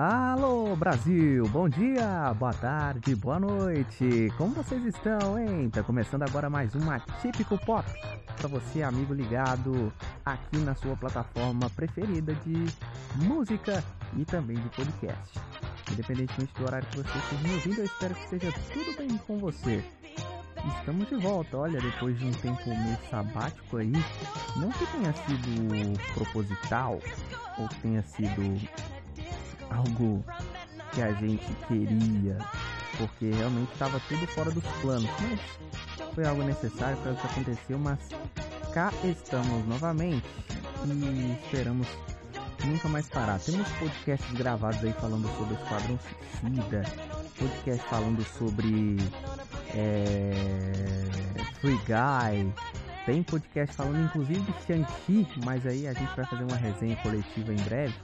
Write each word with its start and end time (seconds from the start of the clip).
Alô 0.00 0.76
Brasil, 0.76 1.48
bom 1.48 1.68
dia, 1.68 2.32
boa 2.38 2.54
tarde, 2.54 3.16
boa 3.16 3.40
noite. 3.40 4.32
Como 4.38 4.54
vocês 4.54 4.84
estão, 4.84 5.36
hein? 5.36 5.68
Tá 5.70 5.82
começando 5.82 6.22
agora 6.22 6.48
mais 6.48 6.72
um 6.76 6.88
Atípico 6.88 7.58
Pop 7.66 7.84
para 8.36 8.46
você, 8.46 8.84
amigo 8.84 9.12
ligado 9.12 9.92
aqui 10.24 10.58
na 10.58 10.76
sua 10.76 10.96
plataforma 10.96 11.68
preferida 11.70 12.32
de 12.32 12.64
música 13.16 13.82
e 14.16 14.24
também 14.24 14.56
de 14.56 14.68
podcast. 14.68 15.36
Independentemente 15.90 16.54
do 16.56 16.64
horário 16.64 16.86
que 16.90 16.98
você 16.98 17.18
esteja 17.18 17.42
me 17.42 17.54
ouvindo, 17.54 17.78
eu 17.78 17.84
espero 17.84 18.14
que 18.14 18.36
esteja 18.36 18.52
tudo 18.72 18.96
bem 18.96 19.18
com 19.26 19.38
você. 19.38 19.84
Estamos 20.78 21.08
de 21.08 21.16
volta, 21.16 21.56
olha, 21.56 21.80
depois 21.80 22.16
de 22.16 22.24
um 22.24 22.32
tempo 22.34 22.68
meio 22.68 22.98
sabático 23.10 23.78
aí, 23.78 23.92
não 24.54 24.70
que 24.70 24.86
tenha 24.92 25.12
sido 25.12 26.14
proposital 26.14 27.00
ou 27.58 27.66
que 27.66 27.80
tenha 27.80 28.02
sido 28.02 28.56
algo 29.70 30.24
que 30.92 31.02
a 31.02 31.12
gente 31.12 31.44
queria, 31.66 32.38
porque 32.96 33.30
realmente 33.30 33.72
estava 33.72 34.00
tudo 34.08 34.26
fora 34.28 34.50
dos 34.50 34.64
planos, 34.80 35.10
mas 35.20 36.14
foi 36.14 36.26
algo 36.26 36.42
necessário 36.42 36.96
para 36.98 37.12
o 37.12 37.16
que 37.16 37.26
aconteceu, 37.26 37.78
mas 37.78 37.98
cá 38.72 38.92
estamos 39.04 39.66
novamente 39.66 40.26
e 40.84 41.38
esperamos 41.42 41.86
nunca 42.64 42.88
mais 42.88 43.08
parar. 43.08 43.38
Temos 43.40 43.68
podcasts 43.72 44.32
gravados 44.32 44.82
aí 44.82 44.92
falando 44.94 45.28
sobre 45.36 45.54
o 45.54 45.58
Esquadrão 45.62 45.98
Suicida, 46.40 46.84
podcast 47.38 47.88
falando 47.88 48.24
sobre 48.24 48.96
é, 49.74 50.32
Free 51.60 51.78
Guy, 51.86 52.52
tem 53.06 53.22
podcast 53.22 53.74
falando 53.76 54.04
inclusive 54.04 54.40
de 54.40 54.66
Shang-Chi, 54.66 55.28
mas 55.44 55.66
aí 55.66 55.86
a 55.86 55.92
gente 55.92 56.14
vai 56.16 56.26
fazer 56.26 56.44
uma 56.44 56.56
resenha 56.56 56.96
coletiva 56.96 57.52
em 57.52 57.62
breve 57.62 57.94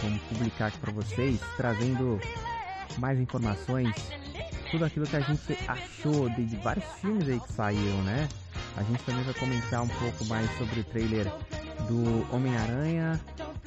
vamos 0.00 0.20
publicar 0.22 0.66
aqui 0.66 0.78
para 0.78 0.92
vocês, 0.92 1.40
trazendo 1.56 2.20
mais 2.98 3.18
informações, 3.18 3.94
tudo 4.70 4.84
aquilo 4.84 5.06
que 5.06 5.16
a 5.16 5.20
gente 5.20 5.58
achou 5.68 6.28
de, 6.30 6.44
de 6.44 6.56
vários 6.56 6.84
filmes 7.00 7.28
aí 7.28 7.40
que 7.40 7.52
saíram, 7.52 8.02
né? 8.02 8.28
A 8.76 8.82
gente 8.82 9.02
também 9.04 9.22
vai 9.22 9.34
comentar 9.34 9.82
um 9.82 9.88
pouco 9.88 10.24
mais 10.26 10.50
sobre 10.56 10.80
o 10.80 10.84
trailer 10.84 11.26
do 11.88 12.34
Homem-Aranha 12.34 13.20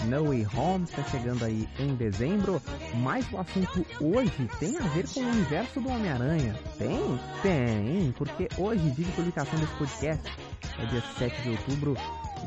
No 0.05 0.25
Way 0.25 0.47
Home, 0.55 0.85
está 0.85 1.03
chegando 1.03 1.45
aí 1.45 1.67
em 1.79 1.95
dezembro, 1.95 2.61
mas 2.95 3.25
o 3.31 3.37
assunto 3.37 3.85
hoje 4.01 4.49
tem 4.59 4.77
a 4.77 4.87
ver 4.89 5.07
com 5.09 5.19
o 5.19 5.29
universo 5.29 5.79
do 5.79 5.89
Homem-Aranha. 5.89 6.55
Tem? 6.77 7.19
Tem, 7.41 8.13
porque 8.17 8.47
hoje, 8.57 8.89
dia 8.91 9.05
de 9.05 9.11
publicação 9.11 9.59
desse 9.59 9.73
podcast, 9.73 10.31
é 10.79 10.85
dia 10.85 11.03
7 11.17 11.41
de 11.43 11.49
outubro, 11.49 11.95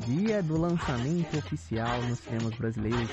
dia 0.06 0.42
do 0.42 0.58
lançamento 0.58 1.36
oficial 1.38 2.00
nos 2.02 2.18
cinemas 2.20 2.54
brasileiros 2.54 3.10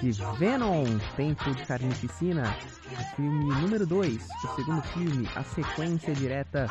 de 0.00 0.12
Venom, 0.38 0.98
Tempo 1.16 1.54
de 1.54 1.64
Carnificina, 1.64 2.56
o 2.90 3.16
filme 3.16 3.54
número 3.60 3.86
2, 3.86 4.28
o 4.44 4.54
segundo 4.54 4.82
filme, 4.82 5.28
a 5.34 5.42
sequência 5.42 6.14
direta 6.14 6.66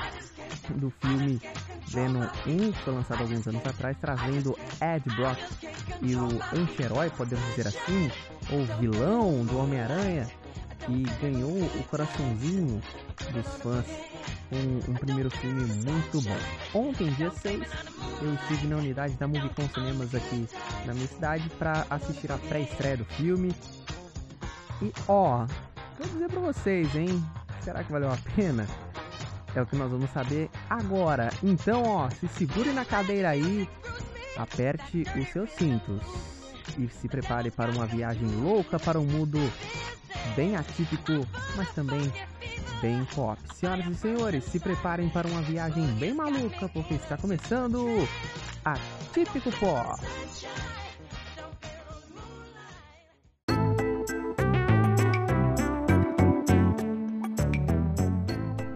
do 0.76 0.90
filme 0.90 1.42
Venom 1.88 2.28
1, 2.46 2.72
que 2.72 2.84
foi 2.84 2.94
lançado 2.94 3.22
alguns 3.22 3.48
anos 3.48 3.66
atrás, 3.66 3.98
trazendo 4.00 4.58
Ed 4.82 5.16
Brock 5.16 5.40
e 6.02 6.16
o 6.16 6.28
anti-herói, 6.56 7.10
podemos 7.12 7.46
dizer 7.50 7.68
assim, 7.68 8.12
ou 8.52 8.66
vilão 8.80 9.46
do 9.46 9.58
Homem-Aranha, 9.58 10.28
que 10.86 11.04
ganhou 11.22 11.52
o 11.52 11.84
coraçãozinho 11.90 12.82
dos 13.32 13.48
fãs 13.62 13.86
com 14.50 14.92
um 14.92 14.96
primeiro 14.96 15.30
filme 15.30 15.66
muito 15.66 16.22
bom. 16.22 16.38
Ontem, 16.74 17.10
dia 17.12 17.32
6, 17.32 17.64
eu 18.22 18.34
estive 18.34 18.68
na 18.68 18.78
unidade 18.78 19.16
da 19.16 19.28
Movicon 19.28 19.68
Cinemas 19.74 20.14
aqui 20.14 20.48
na 20.86 20.94
minha 20.94 21.08
cidade 21.08 21.50
para 21.58 21.86
assistir 21.90 22.32
a 22.32 22.38
pré-estreia 22.38 22.98
do 22.98 23.06
filme. 23.06 23.54
E 24.82 24.92
ó, 25.08 25.46
vou 25.98 26.08
dizer 26.08 26.30
para 26.30 26.40
vocês, 26.40 26.96
hein? 26.96 27.24
Será 27.62 27.84
que 27.84 27.92
valeu 27.92 28.12
a 28.12 28.18
pena? 28.36 28.68
É 29.56 29.62
o 29.62 29.66
que 29.66 29.76
nós 29.76 29.92
vamos 29.92 30.10
saber 30.10 30.50
agora. 30.70 31.30
Então, 31.44 31.84
ó, 31.84 32.10
se 32.10 32.28
segure 32.28 32.72
na 32.74 32.84
cadeira 32.84 33.30
aí, 33.30 33.70
aperte 34.38 35.04
os 35.16 35.28
seus 35.30 35.50
cintos 35.52 36.43
e 36.78 36.88
se 36.90 37.08
prepare 37.08 37.52
para 37.52 37.72
uma 37.72 37.86
viagem 37.86 38.28
louca 38.42 38.80
para 38.80 39.00
um 39.00 39.06
mundo 39.06 39.40
bem 40.36 40.56
atípico, 40.56 41.28
mas 41.56 41.74
também 41.74 42.12
bem 42.82 43.06
pop. 43.16 43.40
Senhoras 43.54 43.88
e 43.88 43.96
senhores, 43.96 44.44
se 44.46 44.60
preparem 44.60 45.10
para 45.10 45.28
uma 45.28 45.42
viagem 45.42 45.86
bem 45.96 46.14
maluca, 46.14 46.68
porque 46.70 46.96
está 46.96 47.18
começando 47.18 48.08
a 48.66 48.76
Típico 49.14 49.52
Pop. 49.54 50.02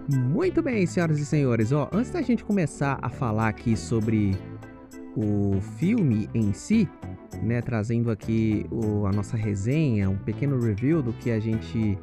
Muito 0.09 0.61
bem, 0.61 0.85
senhoras 0.85 1.19
e 1.19 1.25
senhores, 1.25 1.71
ó, 1.73 1.89
antes 1.91 2.11
da 2.11 2.21
gente 2.21 2.45
começar 2.45 2.97
a 3.01 3.09
falar 3.09 3.49
aqui 3.49 3.75
sobre 3.75 4.37
o 5.15 5.59
filme 5.77 6.29
em 6.33 6.53
si, 6.53 6.87
né, 7.41 7.61
trazendo 7.61 8.11
aqui 8.11 8.65
o, 8.71 9.05
a 9.05 9.11
nossa 9.11 9.37
resenha, 9.37 10.09
um 10.09 10.17
pequeno 10.17 10.59
review 10.59 11.01
do 11.01 11.13
que 11.13 11.31
a 11.31 11.39
gente 11.39 11.97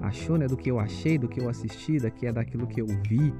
achou, 0.00 0.36
né, 0.36 0.46
do 0.46 0.56
que 0.56 0.70
eu 0.70 0.78
achei, 0.78 1.18
do 1.18 1.28
que 1.28 1.40
eu 1.40 1.48
assisti, 1.48 1.98
daqui 1.98 2.26
é 2.26 2.32
daquilo 2.32 2.66
que 2.66 2.80
eu 2.80 2.86
vi 2.86 3.32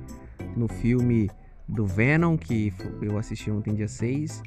no 0.57 0.69
filme 0.69 1.31
do 1.69 1.87
Venom, 1.87 2.37
que 2.37 2.73
eu 3.01 3.17
assisti 3.17 3.51
ontem 3.51 3.75
dia 3.75 3.89
6. 3.89 4.43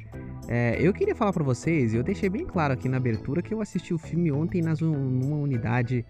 É, 0.46 0.78
eu 0.80 0.92
queria 0.92 1.14
falar 1.14 1.32
para 1.32 1.44
vocês, 1.44 1.92
eu 1.92 2.02
deixei 2.02 2.28
bem 2.28 2.46
claro 2.46 2.72
aqui 2.72 2.88
na 2.88 2.96
abertura 2.96 3.42
que 3.42 3.52
eu 3.52 3.60
assisti 3.60 3.92
o 3.92 3.98
filme 3.98 4.30
ontem 4.30 4.62
nas, 4.62 4.80
numa 4.80 5.36
unidade 5.36 6.04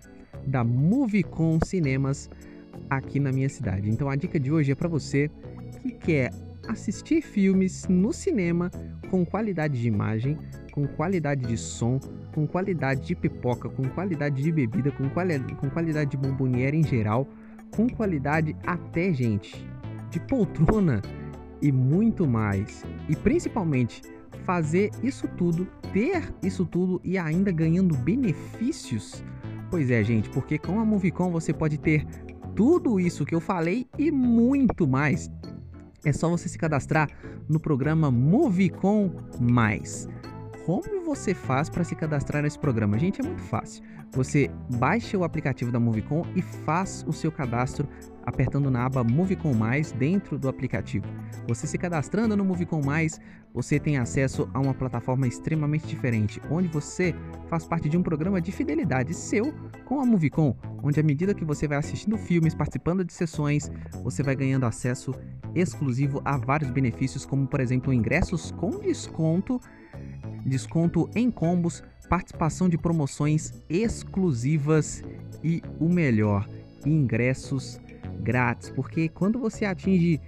da 0.47 0.63
Movicon 0.63 1.59
Cinemas 1.65 2.29
aqui 2.89 3.19
na 3.19 3.33
minha 3.33 3.49
cidade. 3.49 3.91
Então 3.91 4.09
a 4.09 4.17
dica 4.17 4.39
de 4.39 4.53
hoje 4.53 4.73
é 4.73 4.75
para 4.75 4.89
você 4.89 5.31
que 5.83 5.93
quer 5.93 6.33
assistir 6.69 7.23
filmes 7.23 7.87
no 7.89 8.13
cinema 8.13 8.71
com 9.11 9.25
qualidade 9.25 9.81
de 9.81 9.89
imagem, 9.89 10.39
com 10.79 10.87
qualidade 10.87 11.45
de 11.45 11.57
som, 11.57 11.99
com 12.33 12.47
qualidade 12.47 13.01
de 13.01 13.17
pipoca, 13.17 13.69
com 13.69 13.83
qualidade 13.89 14.41
de 14.41 14.53
bebida, 14.53 14.93
com, 14.93 15.11
quali 15.11 15.41
com 15.57 15.69
qualidade 15.69 16.13
de 16.13 16.17
bomboniere 16.17 16.77
em 16.77 16.85
geral, 16.85 17.27
com 17.75 17.89
qualidade 17.89 18.55
até, 18.65 19.13
gente, 19.13 19.69
de 20.09 20.21
poltrona 20.21 21.03
e 21.61 21.73
muito 21.73 22.29
mais. 22.29 22.85
E 23.09 23.17
principalmente 23.17 24.03
fazer 24.45 24.93
isso 25.03 25.27
tudo, 25.37 25.67
ter 25.93 26.33
isso 26.45 26.65
tudo 26.65 27.01
e 27.03 27.19
ainda 27.19 27.51
ganhando 27.51 27.97
benefícios. 27.97 29.25
Pois 29.73 29.91
é, 29.91 30.05
gente, 30.05 30.31
porque 30.31 30.59
com 30.59 30.79
a 30.79 30.85
Movicon 30.85 31.33
você 31.33 31.53
pode 31.53 31.77
ter 31.77 32.07
tudo 32.55 33.01
isso 33.01 33.27
que 33.27 33.35
eu 33.35 33.41
falei 33.41 33.89
e 33.99 34.13
muito 34.13 34.87
mais. 34.87 35.29
É 36.05 36.13
só 36.13 36.29
você 36.31 36.49
se 36.49 36.57
cadastrar 36.57 37.11
no 37.49 37.59
programa 37.59 38.13
Movicon 38.13 39.11
Mais 39.41 40.09
como 40.69 41.03
você 41.03 41.33
faz 41.33 41.71
para 41.71 41.83
se 41.83 41.97
cadastrar 41.97 42.43
nesse 42.43 42.59
programa? 42.59 42.99
Gente, 42.99 43.23
é 43.23 43.25
muito 43.25 43.41
fácil. 43.41 43.83
Você 44.13 44.51
baixa 44.77 45.17
o 45.17 45.25
aplicativo 45.25 45.73
da 45.73 45.81
Movicon 45.81 46.27
e 46.37 46.43
faz 46.43 47.03
o 47.09 47.13
seu 47.13 47.33
cadastro 47.33 47.89
apertando 48.27 48.71
na 48.71 48.85
aba 48.85 49.03
Movicon 49.03 49.55
Mais 49.55 49.93
dentro 49.93 50.39
do 50.39 50.47
aplicativo. 50.47 51.07
Você 51.47 51.67
se 51.67 51.79
cadastrando 51.79 52.37
no 52.37 52.45
Movicon 52.45 52.83
Mais, 52.83 53.19
você 53.55 53.81
tem 53.81 53.97
acesso 53.97 54.47
a 54.53 54.61
uma 54.61 54.75
plataforma 54.75 55.27
extremamente 55.27 55.87
diferente, 55.87 56.39
onde 56.51 56.69
você 56.69 57.15
faz 57.49 57.65
parte 57.65 57.89
de 57.89 57.97
um 57.97 58.03
programa 58.03 58.39
de 58.39 58.53
fidelidade 58.53 59.15
seu 59.15 59.55
com 59.87 60.03
a 60.03 60.05
Movicon, 60.05 60.55
onde 60.83 61.01
à 61.01 61.03
medida 61.03 61.33
que 61.33 61.47
você 61.47 61.67
vai 61.67 61.79
assistindo 61.79 62.19
filmes, 62.19 62.55
participando 62.55 63.03
de 63.03 63.15
sessões, 63.15 63.71
você 64.05 64.23
vai 64.23 64.37
ganhando 64.37 64.67
acesso 64.67 65.15
exclusivo 65.55 66.21
a 66.27 66.37
vários 66.37 66.71
benefícios, 66.71 67.25
como 67.25 67.47
por 67.47 67.59
exemplo 67.59 67.91
ingressos 67.91 68.51
com 68.51 68.79
desconto 68.79 69.59
desconto 70.49 71.09
em 71.15 71.31
combos, 71.31 71.83
participação 72.09 72.69
de 72.69 72.79
promoções 72.79 73.53
exclusivas 73.69 75.03
e 75.43 75.63
o 75.79 75.89
melhor, 75.89 76.49
ingressos 76.85 77.81
grátis, 78.21 78.71
porque 78.71 79.09
quando 79.09 79.39
você 79.39 79.65
atinge 79.65 80.21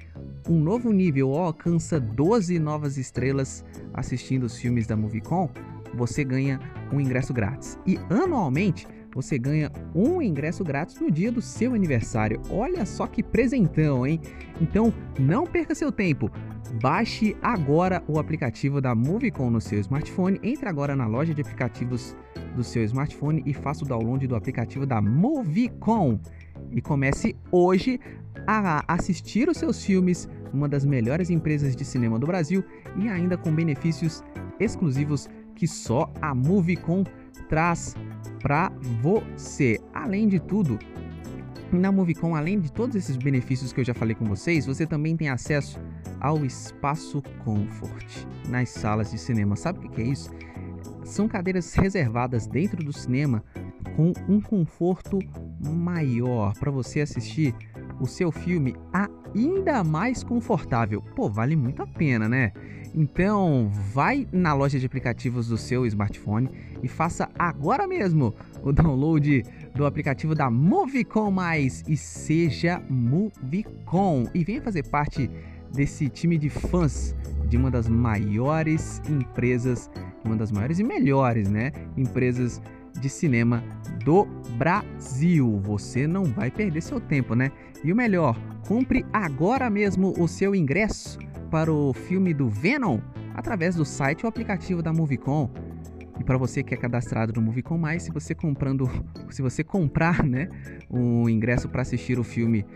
um 0.48 0.60
novo 0.60 0.92
nível 0.92 1.30
ou 1.30 1.38
alcança 1.38 1.98
12 1.98 2.58
novas 2.58 2.96
estrelas 2.96 3.64
assistindo 3.92 4.44
os 4.44 4.56
filmes 4.56 4.86
da 4.86 4.96
Movicon, 4.96 5.50
você 5.94 6.24
ganha 6.24 6.60
um 6.92 7.00
ingresso 7.00 7.32
grátis. 7.32 7.78
E 7.86 7.98
anualmente 8.08 8.86
você 9.12 9.38
ganha 9.38 9.70
um 9.94 10.22
ingresso 10.22 10.62
grátis 10.62 11.00
no 11.00 11.10
dia 11.10 11.32
do 11.32 11.42
seu 11.42 11.74
aniversário. 11.74 12.40
Olha 12.48 12.86
só 12.86 13.06
que 13.06 13.22
presentão, 13.22 14.06
hein? 14.06 14.20
Então 14.60 14.92
não 15.18 15.44
perca 15.46 15.74
seu 15.74 15.90
tempo. 15.90 16.30
Baixe 16.80 17.36
agora 17.42 18.02
o 18.06 18.18
aplicativo 18.18 18.80
da 18.80 18.94
Movicon 18.94 19.50
no 19.50 19.60
seu 19.60 19.78
smartphone. 19.80 20.38
Entre 20.42 20.68
agora 20.68 20.94
na 20.94 21.06
loja 21.06 21.34
de 21.34 21.42
aplicativos 21.42 22.16
do 22.54 22.62
seu 22.62 22.84
smartphone 22.84 23.42
e 23.44 23.52
faça 23.52 23.84
o 23.84 23.88
download 23.88 24.26
do 24.26 24.36
aplicativo 24.36 24.86
da 24.86 25.00
Movicon. 25.00 26.18
E 26.70 26.80
comece 26.80 27.36
hoje 27.50 28.00
a 28.46 28.84
assistir 28.92 29.48
os 29.48 29.56
seus 29.56 29.84
filmes, 29.84 30.28
uma 30.52 30.68
das 30.68 30.84
melhores 30.84 31.30
empresas 31.30 31.74
de 31.74 31.84
cinema 31.84 32.18
do 32.18 32.26
Brasil 32.26 32.64
e 32.96 33.08
ainda 33.08 33.36
com 33.36 33.52
benefícios 33.52 34.22
exclusivos 34.58 35.28
que 35.54 35.66
só 35.66 36.10
a 36.22 36.34
Movicon 36.34 37.04
traz 37.48 37.94
para 38.40 38.70
você. 39.02 39.78
Além 39.92 40.28
de 40.28 40.38
tudo, 40.40 40.78
na 41.72 41.92
Movicon, 41.92 42.34
além 42.34 42.58
de 42.58 42.72
todos 42.72 42.96
esses 42.96 43.16
benefícios 43.16 43.72
que 43.72 43.80
eu 43.80 43.84
já 43.84 43.94
falei 43.94 44.14
com 44.14 44.24
vocês, 44.24 44.66
você 44.66 44.86
também 44.86 45.16
tem 45.16 45.28
acesso 45.28 45.80
ao 46.20 46.44
espaço 46.44 47.22
Comfort 47.44 48.26
nas 48.48 48.70
salas 48.70 49.10
de 49.10 49.18
cinema. 49.18 49.56
Sabe 49.56 49.86
o 49.86 49.90
que 49.90 50.02
é 50.02 50.06
isso? 50.06 50.30
São 51.04 51.28
cadeiras 51.28 51.74
reservadas 51.74 52.46
dentro 52.46 52.84
do 52.84 52.92
cinema 52.92 53.44
com 53.96 54.12
um 54.28 54.40
conforto 54.40 55.18
maior 55.60 56.54
para 56.58 56.70
você 56.70 57.00
assistir 57.00 57.54
o 58.00 58.06
seu 58.06 58.32
filme 58.32 58.74
ainda 58.92 59.84
mais 59.84 60.24
confortável. 60.24 61.02
Pô, 61.14 61.28
vale 61.28 61.54
muito 61.54 61.82
a 61.82 61.86
pena, 61.86 62.28
né? 62.28 62.52
Então, 62.94 63.70
vai 63.92 64.26
na 64.32 64.52
loja 64.52 64.78
de 64.78 64.86
aplicativos 64.86 65.48
do 65.48 65.56
seu 65.56 65.86
smartphone 65.86 66.48
e 66.82 66.88
faça 66.88 67.28
agora 67.38 67.86
mesmo 67.86 68.34
o 68.62 68.72
download 68.72 69.44
do 69.74 69.86
aplicativo 69.86 70.34
da 70.34 70.50
Movicon 70.50 71.30
Mais 71.30 71.84
e 71.86 71.96
seja 71.96 72.82
Movicon 72.88 74.28
e 74.34 74.44
venha 74.44 74.62
fazer 74.62 74.86
parte 74.88 75.30
desse 75.72 76.08
time 76.08 76.36
de 76.36 76.50
fãs 76.50 77.14
de 77.46 77.56
uma 77.56 77.70
das 77.70 77.88
maiores 77.88 79.00
empresas, 79.08 79.90
uma 80.24 80.36
das 80.36 80.50
maiores 80.50 80.78
e 80.78 80.84
melhores, 80.84 81.48
né, 81.48 81.72
empresas 81.96 82.60
de 83.00 83.08
cinema 83.08 83.62
do 84.04 84.26
Brasil. 84.56 85.60
Você 85.64 86.06
não 86.06 86.24
vai 86.24 86.50
perder 86.50 86.80
seu 86.80 87.00
tempo, 87.00 87.34
né? 87.34 87.52
E 87.84 87.92
o 87.92 87.96
melhor, 87.96 88.36
compre 88.66 89.04
agora 89.12 89.70
mesmo 89.70 90.14
o 90.18 90.26
seu 90.28 90.54
ingresso 90.54 91.18
para 91.50 91.72
o 91.72 91.92
filme 91.92 92.34
do 92.34 92.48
Venom 92.48 93.00
através 93.34 93.74
do 93.74 93.84
site 93.84 94.24
ou 94.24 94.28
aplicativo 94.28 94.82
da 94.82 94.92
Movicon. 94.92 95.50
E 96.20 96.24
para 96.24 96.36
você 96.36 96.62
que 96.62 96.74
é 96.74 96.76
cadastrado 96.76 97.32
no 97.32 97.40
Movicon 97.40 97.78
Mais, 97.78 98.02
se 98.02 98.12
você 98.12 98.34
comprando, 98.34 98.88
se 99.30 99.40
você 99.40 99.64
comprar, 99.64 100.22
né, 100.22 100.50
o 100.90 101.28
ingresso 101.30 101.66
para 101.66 101.80
assistir 101.80 102.18
o 102.18 102.22
filme 102.24 102.66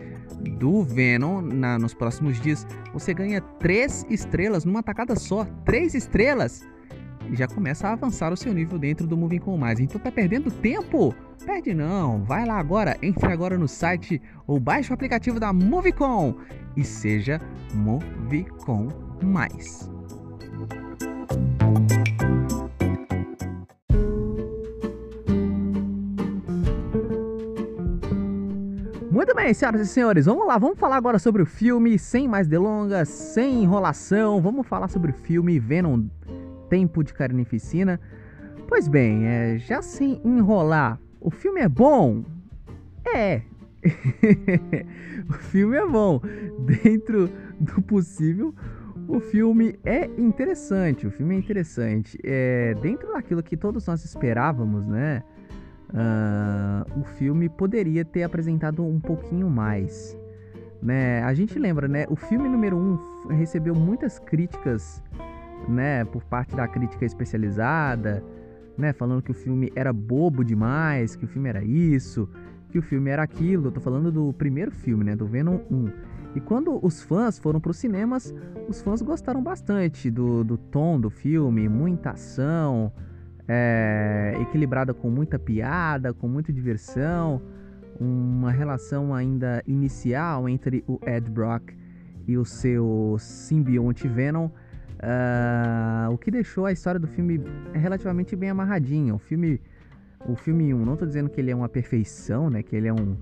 do 0.57 0.83
Venom 0.83 1.41
na, 1.41 1.77
nos 1.77 1.93
próximos 1.93 2.41
dias, 2.41 2.65
você 2.91 3.13
ganha 3.13 3.39
três 3.39 4.03
estrelas 4.09 4.65
numa 4.65 4.81
tacada 4.81 5.15
só, 5.15 5.45
três 5.63 5.93
estrelas 5.93 6.67
e 7.29 7.35
já 7.35 7.47
começa 7.47 7.87
a 7.87 7.93
avançar 7.93 8.33
o 8.33 8.37
seu 8.37 8.51
nível 8.51 8.79
dentro 8.79 9.05
do 9.05 9.15
Moving 9.15 9.39
Com 9.39 9.57
Mais. 9.57 9.79
Então 9.79 10.01
tá 10.01 10.11
perdendo 10.11 10.49
tempo? 10.49 11.13
Perde 11.45 11.73
não, 11.75 12.23
vai 12.23 12.45
lá 12.45 12.57
agora, 12.57 12.97
entre 13.01 13.31
agora 13.31 13.59
no 13.59 13.67
site 13.67 14.19
ou 14.47 14.59
baixe 14.59 14.89
o 14.89 14.93
aplicativo 14.95 15.39
da 15.39 15.53
Movicon 15.53 16.35
e 16.75 16.83
seja 16.83 17.39
Movicon 17.73 18.87
Mais. 19.21 19.89
Muito 29.15 29.33
bem, 29.33 29.53
senhoras 29.53 29.79
e 29.79 29.87
senhores, 29.87 30.25
vamos 30.25 30.45
lá, 30.45 30.57
vamos 30.57 30.77
falar 30.77 30.97
agora 30.97 31.17
sobre 31.17 31.41
o 31.41 31.45
filme, 31.45 31.97
sem 31.97 32.27
mais 32.27 32.49
delongas, 32.49 33.07
sem 33.07 33.63
enrolação, 33.63 34.41
vamos 34.41 34.67
falar 34.67 34.89
sobre 34.89 35.11
o 35.11 35.13
filme 35.13 35.57
Venom 35.57 36.03
Tempo 36.69 37.01
de 37.01 37.13
Carnificina. 37.13 37.97
Pois 38.67 38.89
bem, 38.89 39.25
é, 39.25 39.57
já 39.57 39.81
sem 39.81 40.19
enrolar, 40.21 40.99
o 41.21 41.31
filme 41.31 41.61
é 41.61 41.69
bom? 41.69 42.25
É. 43.07 43.41
o 45.29 45.33
filme 45.35 45.77
é 45.77 45.87
bom. 45.87 46.19
Dentro 46.83 47.29
do 47.57 47.81
possível, 47.81 48.53
o 49.07 49.21
filme 49.21 49.79
é 49.85 50.07
interessante. 50.17 51.07
O 51.07 51.11
filme 51.11 51.35
é 51.35 51.37
interessante. 51.37 52.19
É, 52.21 52.75
dentro 52.81 53.13
daquilo 53.13 53.41
que 53.41 53.55
todos 53.55 53.87
nós 53.87 54.03
esperávamos, 54.03 54.85
né? 54.85 55.23
Uh, 55.95 56.99
o 56.99 57.03
filme 57.05 57.47
poderia 57.47 58.03
ter 58.03 58.23
apresentado 58.23 58.85
um 58.85 58.99
pouquinho 58.99 59.49
mais. 59.49 60.17
Né? 60.81 61.23
A 61.23 61.33
gente 61.33 61.57
lembra, 61.57 61.87
né? 61.87 62.05
O 62.09 62.17
filme 62.17 62.49
número 62.49 62.77
1 62.77 62.79
um 62.81 63.27
recebeu 63.29 63.73
muitas 63.73 64.19
críticas 64.19 65.01
né, 65.69 66.03
por 66.05 66.23
parte 66.25 66.55
da 66.55 66.67
crítica 66.67 67.05
especializada, 67.05 68.23
né, 68.77 68.93
falando 68.93 69.21
que 69.21 69.31
o 69.31 69.33
filme 69.33 69.71
era 69.75 69.93
bobo 69.93 70.43
demais, 70.43 71.15
que 71.15 71.25
o 71.25 71.27
filme 71.27 71.49
era 71.49 71.63
isso, 71.63 72.29
que 72.69 72.77
o 72.77 72.81
filme 72.81 73.09
era 73.09 73.23
aquilo. 73.23 73.67
Eu 73.67 73.71
tô 73.71 73.79
falando 73.79 74.11
do 74.11 74.33
primeiro 74.33 74.71
filme, 74.71 75.03
né, 75.03 75.15
do 75.15 75.25
Venom 75.25 75.59
1. 75.71 75.91
E 76.35 76.41
quando 76.41 76.77
os 76.85 77.01
fãs 77.01 77.39
foram 77.39 77.61
para 77.61 77.71
os 77.71 77.77
cinemas, 77.77 78.35
os 78.67 78.81
fãs 78.81 79.01
gostaram 79.01 79.41
bastante 79.41 80.11
do, 80.11 80.43
do 80.43 80.57
tom 80.57 80.99
do 80.99 81.09
filme, 81.09 81.69
muita 81.69 82.11
ação, 82.11 82.91
é, 83.47 84.35
equilibrada 84.41 84.93
com 84.93 85.09
muita 85.09 85.37
piada, 85.37 86.13
com 86.13 86.27
muita 86.27 86.51
diversão, 86.51 87.41
uma 87.99 88.51
relação 88.51 89.13
ainda 89.13 89.63
inicial 89.65 90.49
entre 90.49 90.83
o 90.87 90.99
Ed 91.05 91.29
Brock 91.29 91.73
e 92.27 92.37
o 92.37 92.43
seu 92.43 93.15
simbionte 93.19 94.07
Venom 94.07 94.49
Uh, 94.95 96.11
o 96.11 96.17
que 96.17 96.31
deixou 96.31 96.65
a 96.65 96.71
história 96.71 96.99
do 96.99 97.07
filme 97.07 97.41
relativamente 97.73 98.35
bem 98.35 98.49
amarradinha. 98.49 99.13
O 99.13 99.19
filme, 99.19 99.61
o 100.27 100.35
filme 100.35 100.73
1, 100.73 100.85
não 100.85 100.93
estou 100.93 101.07
dizendo 101.07 101.29
que 101.29 101.39
ele 101.39 101.51
é 101.51 101.55
uma 101.55 101.69
perfeição, 101.69 102.49
né? 102.49 102.63
Que 102.63 102.75
ele 102.75 102.87
é 102.87 102.93
um, 102.93 103.17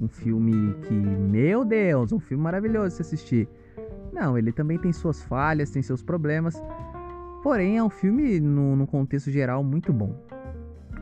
um 0.00 0.08
filme 0.08 0.74
que, 0.82 0.94
meu 0.94 1.64
Deus, 1.64 2.12
um 2.12 2.18
filme 2.18 2.42
maravilhoso 2.42 2.88
de 2.88 2.94
se 2.94 3.02
assistir. 3.02 3.48
Não, 4.12 4.38
ele 4.38 4.52
também 4.52 4.78
tem 4.78 4.92
suas 4.92 5.22
falhas, 5.22 5.70
tem 5.70 5.82
seus 5.82 6.02
problemas. 6.02 6.60
Porém, 7.42 7.76
é 7.78 7.82
um 7.82 7.90
filme, 7.90 8.40
no, 8.40 8.76
no 8.76 8.86
contexto 8.86 9.30
geral, 9.30 9.62
muito 9.62 9.92
bom. 9.92 10.14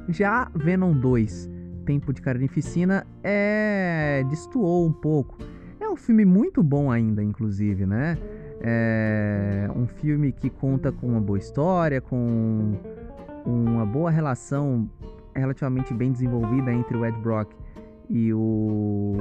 Já 0.09 0.51
Venom 0.55 0.93
2, 0.93 1.51
Tempo 1.85 2.13
de 2.13 2.21
Carnificina, 2.21 3.07
é... 3.23 4.25
destoou 4.29 4.87
um 4.87 4.93
pouco. 4.93 5.39
É 5.81 5.89
um 5.89 5.97
filme 5.97 6.25
muito 6.25 6.63
bom 6.63 6.91
ainda, 6.91 7.23
inclusive, 7.23 7.87
né? 7.87 8.19
É 8.61 9.69
um 9.75 9.87
filme 9.87 10.33
que 10.33 10.49
conta 10.49 10.91
com 10.91 11.07
uma 11.09 11.21
boa 11.21 11.39
história, 11.39 12.01
com 12.01 12.75
uma 13.45 13.87
boa 13.87 14.11
relação 14.11 14.91
relativamente 15.35 15.93
bem 15.95 16.11
desenvolvida 16.11 16.73
entre 16.73 16.97
o 16.97 17.05
Ed 17.05 17.19
Brock 17.21 17.53
e 18.09 18.33
o 18.33 19.15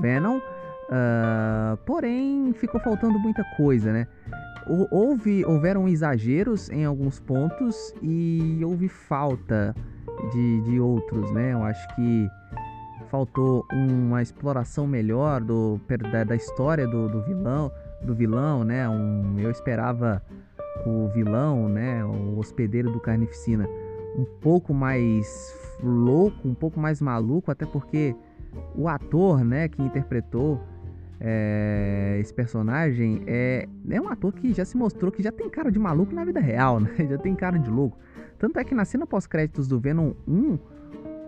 Venom. 0.00 0.38
Uh, 0.38 1.76
porém, 1.86 2.52
ficou 2.52 2.80
faltando 2.80 3.18
muita 3.18 3.44
coisa, 3.56 3.92
né? 3.92 4.06
Houve, 4.66 5.44
houveram 5.44 5.88
exageros 5.88 6.68
em 6.70 6.84
alguns 6.84 7.18
pontos 7.18 7.94
e 8.02 8.60
houve 8.64 8.88
falta 8.88 9.74
de, 10.32 10.60
de 10.62 10.80
outros, 10.80 11.30
né? 11.32 11.52
Eu 11.52 11.62
acho 11.64 11.96
que 11.96 12.28
faltou 13.10 13.66
uma 13.72 14.22
exploração 14.22 14.86
melhor 14.86 15.40
do, 15.40 15.80
da, 16.12 16.24
da 16.24 16.36
história 16.36 16.86
do, 16.86 17.08
do 17.08 17.22
vilão, 17.22 17.72
do 18.02 18.14
vilão, 18.14 18.62
né? 18.62 18.88
Um, 18.88 19.38
eu 19.38 19.50
esperava 19.50 20.22
o 20.86 21.08
vilão, 21.08 21.68
né? 21.68 22.04
O 22.04 22.38
hospedeiro 22.38 22.92
do 22.92 23.00
Carnificina 23.00 23.68
um 24.16 24.24
pouco 24.40 24.74
mais 24.74 25.54
louco, 25.82 26.46
um 26.46 26.54
pouco 26.54 26.78
mais 26.78 27.00
maluco, 27.00 27.50
até 27.50 27.64
porque 27.64 28.14
o 28.74 28.88
ator, 28.88 29.44
né, 29.44 29.68
que 29.68 29.80
interpretou 29.82 30.60
é, 31.20 32.16
esse 32.18 32.32
personagem 32.32 33.22
é, 33.26 33.68
é 33.90 34.00
um 34.00 34.08
ator 34.08 34.32
que 34.32 34.54
já 34.54 34.64
se 34.64 34.74
mostrou 34.74 35.12
que 35.12 35.22
já 35.22 35.30
tem 35.30 35.50
cara 35.50 35.70
de 35.70 35.78
maluco 35.78 36.14
na 36.14 36.24
vida 36.24 36.40
real, 36.40 36.80
né? 36.80 36.90
Já 37.10 37.18
tem 37.18 37.34
cara 37.34 37.58
de 37.58 37.70
louco. 37.70 37.98
Tanto 38.38 38.58
é 38.58 38.64
que 38.64 38.74
na 38.74 38.86
cena 38.86 39.06
pós-créditos 39.06 39.68
do 39.68 39.78
Venom 39.78 40.14
1, 40.26 40.58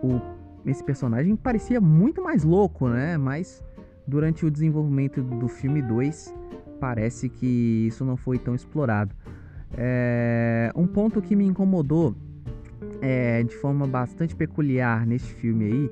o, 0.01 0.21
esse 0.65 0.83
personagem 0.83 1.35
parecia 1.35 1.79
muito 1.79 2.23
mais 2.23 2.43
louco, 2.43 2.89
né? 2.89 3.17
Mas 3.17 3.63
durante 4.07 4.45
o 4.45 4.49
desenvolvimento 4.49 5.21
do 5.21 5.47
filme 5.47 5.81
2, 5.81 6.33
parece 6.79 7.29
que 7.29 7.85
isso 7.87 8.03
não 8.03 8.17
foi 8.17 8.39
tão 8.39 8.55
explorado. 8.55 9.15
É, 9.77 10.71
um 10.75 10.87
ponto 10.87 11.21
que 11.21 11.35
me 11.35 11.45
incomodou 11.45 12.15
é, 12.99 13.43
de 13.43 13.55
forma 13.57 13.85
bastante 13.85 14.35
peculiar 14.35 15.05
neste 15.05 15.33
filme 15.35 15.65
aí 15.65 15.91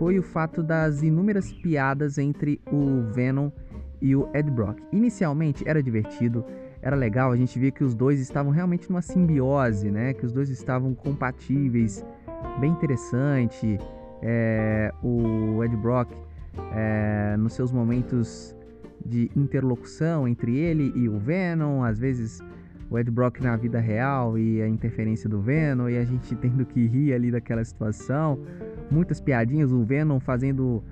foi 0.00 0.18
o 0.18 0.22
fato 0.22 0.62
das 0.62 1.02
inúmeras 1.02 1.52
piadas 1.52 2.16
entre 2.16 2.58
o 2.72 3.02
Venom 3.12 3.50
e 4.00 4.16
o 4.16 4.30
Ed 4.32 4.50
Brock. 4.50 4.78
Inicialmente 4.90 5.62
era 5.68 5.82
divertido, 5.82 6.42
era 6.80 6.96
legal, 6.96 7.32
a 7.32 7.36
gente 7.36 7.58
via 7.58 7.70
que 7.70 7.84
os 7.84 7.94
dois 7.94 8.18
estavam 8.18 8.50
realmente 8.50 8.88
numa 8.88 9.02
simbiose, 9.02 9.90
né? 9.90 10.14
Que 10.14 10.24
os 10.24 10.32
dois 10.32 10.48
estavam 10.48 10.94
compatíveis, 10.94 12.02
bem 12.58 12.72
interessante. 12.72 13.78
É, 14.22 14.90
o 15.02 15.62
Ed 15.62 15.76
Brock, 15.76 16.10
é, 16.74 17.36
nos 17.36 17.52
seus 17.52 17.70
momentos 17.70 18.56
de 19.04 19.30
interlocução 19.36 20.26
entre 20.26 20.56
ele 20.56 20.94
e 20.96 21.10
o 21.10 21.18
Venom, 21.18 21.84
às 21.84 21.98
vezes 21.98 22.40
o 22.90 22.98
Ed 22.98 23.08
Brock 23.08 23.40
na 23.40 23.56
vida 23.56 23.78
real 23.78 24.36
e 24.36 24.60
a 24.60 24.68
interferência 24.68 25.30
do 25.30 25.40
Venom 25.40 25.88
e 25.88 25.96
a 25.96 26.04
gente 26.04 26.34
tendo 26.34 26.66
que 26.66 26.86
rir 26.86 27.14
ali 27.14 27.30
daquela 27.30 27.64
situação, 27.64 28.40
muitas 28.90 29.20
piadinhas, 29.20 29.70
o 29.70 29.84
Venom 29.84 30.18
fazendo 30.18 30.82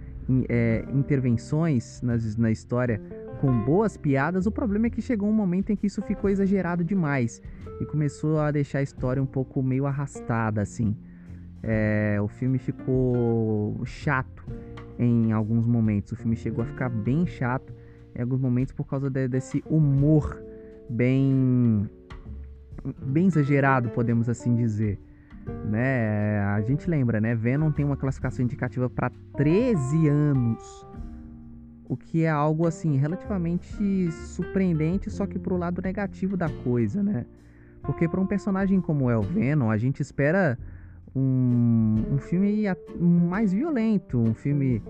é, 0.48 0.84
intervenções 0.94 2.00
nas, 2.00 2.36
na 2.36 2.52
história 2.52 3.02
com 3.40 3.64
boas 3.64 3.96
piadas. 3.96 4.46
O 4.46 4.52
problema 4.52 4.86
é 4.86 4.90
que 4.90 5.02
chegou 5.02 5.28
um 5.28 5.32
momento 5.32 5.70
em 5.70 5.76
que 5.76 5.88
isso 5.88 6.00
ficou 6.02 6.30
exagerado 6.30 6.84
demais 6.84 7.42
e 7.80 7.84
começou 7.84 8.38
a 8.38 8.52
deixar 8.52 8.78
a 8.78 8.82
história 8.82 9.20
um 9.20 9.26
pouco 9.26 9.60
meio 9.60 9.84
arrastada, 9.84 10.60
assim. 10.60 10.96
É, 11.60 12.18
o 12.22 12.28
filme 12.28 12.58
ficou 12.58 13.80
chato 13.84 14.46
em 14.96 15.32
alguns 15.32 15.66
momentos. 15.66 16.12
O 16.12 16.16
filme 16.16 16.36
chegou 16.36 16.62
a 16.62 16.66
ficar 16.66 16.88
bem 16.88 17.26
chato 17.26 17.74
em 18.14 18.22
alguns 18.22 18.40
momentos 18.40 18.72
por 18.72 18.86
causa 18.86 19.10
de, 19.10 19.26
desse 19.26 19.64
humor 19.68 20.47
bem 20.88 21.88
bem 23.02 23.26
exagerado, 23.26 23.90
podemos 23.90 24.28
assim 24.28 24.54
dizer. 24.54 24.98
Né? 25.64 26.40
A 26.40 26.60
gente 26.60 26.88
lembra, 26.88 27.20
né? 27.20 27.34
Venom 27.34 27.70
tem 27.70 27.84
uma 27.84 27.96
classificação 27.96 28.44
indicativa 28.44 28.88
para 28.88 29.10
13 29.36 30.08
anos. 30.08 30.86
O 31.88 31.96
que 31.96 32.24
é 32.24 32.28
algo 32.28 32.66
assim 32.66 32.96
relativamente 32.96 34.10
surpreendente, 34.10 35.10
só 35.10 35.26
que 35.26 35.38
pro 35.38 35.56
lado 35.56 35.80
negativo 35.82 36.36
da 36.36 36.48
coisa, 36.48 37.02
né? 37.02 37.24
Porque 37.82 38.06
para 38.06 38.20
um 38.20 38.26
personagem 38.26 38.80
como 38.80 39.10
é 39.10 39.16
o 39.16 39.22
Venom, 39.22 39.70
a 39.70 39.78
gente 39.78 40.02
espera 40.02 40.58
um, 41.14 42.04
um 42.12 42.18
filme 42.18 42.64
mais 43.00 43.52
violento, 43.52 44.18
um 44.18 44.34
filme 44.34 44.82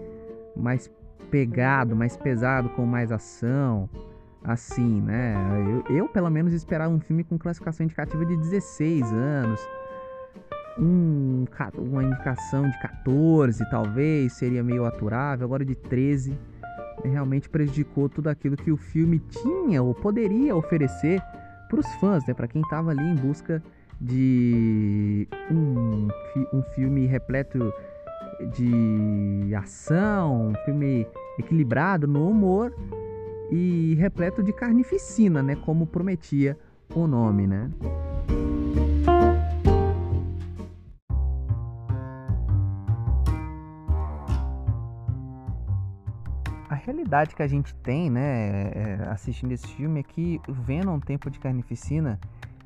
mais 0.57 0.91
pegado, 1.31 1.95
mais 1.95 2.17
pesado, 2.17 2.69
com 2.71 2.85
mais 2.85 3.13
ação, 3.13 3.89
assim, 4.45 5.01
né? 5.01 5.35
Eu, 5.89 5.97
eu, 5.97 6.09
pelo 6.09 6.31
menos 6.31 6.53
esperava 6.53 6.93
um 6.93 7.01
filme 7.01 7.25
com 7.25 7.39
classificação 7.39 7.85
indicativa 7.85 8.25
de 8.25 8.37
16 8.37 9.13
anos. 9.13 9.61
Um, 10.79 11.45
uma 11.79 12.05
indicação 12.05 12.69
de 12.69 12.79
14 12.81 13.69
talvez 13.69 14.33
seria 14.35 14.63
meio 14.63 14.85
aturável, 14.85 15.45
agora 15.45 15.65
de 15.65 15.75
13 15.75 16.39
realmente 17.05 17.49
prejudicou 17.49 18.09
tudo 18.09 18.29
aquilo 18.29 18.57
que 18.57 18.71
o 18.71 18.77
filme 18.77 19.19
tinha 19.19 19.83
ou 19.83 19.95
poderia 19.95 20.55
oferecer 20.55 21.21
para 21.69 21.81
os 21.81 21.87
fãs, 21.95 22.27
né? 22.27 22.35
Para 22.35 22.49
quem 22.49 22.63
estava 22.63 22.91
ali 22.91 23.03
em 23.03 23.15
busca 23.15 23.63
de 24.01 25.29
um, 25.51 26.09
um 26.53 26.63
filme 26.75 27.07
repleto 27.07 27.73
de 28.55 29.53
ação, 29.55 30.49
um 30.49 30.55
filme 30.65 31.07
equilibrado 31.39 32.07
no 32.07 32.29
humor 32.29 32.73
e 33.51 33.95
repleto 33.99 34.43
de 34.43 34.53
carnificina, 34.53 35.43
né, 35.43 35.57
como 35.57 35.87
prometia 35.87 36.59
o 36.95 37.07
nome, 37.07 37.47
né? 37.47 37.71
A 46.69 46.75
realidade 46.75 47.35
que 47.35 47.43
a 47.43 47.47
gente 47.47 47.75
tem, 47.77 48.11
né, 48.11 48.71
é, 48.75 49.09
assistindo 49.11 49.53
esse 49.53 49.67
filme 49.69 50.01
é 50.01 50.03
que 50.03 50.41
Venom 50.49 51.01
Tempo 51.01 51.31
de 51.31 51.39
Carnificina 51.39 52.19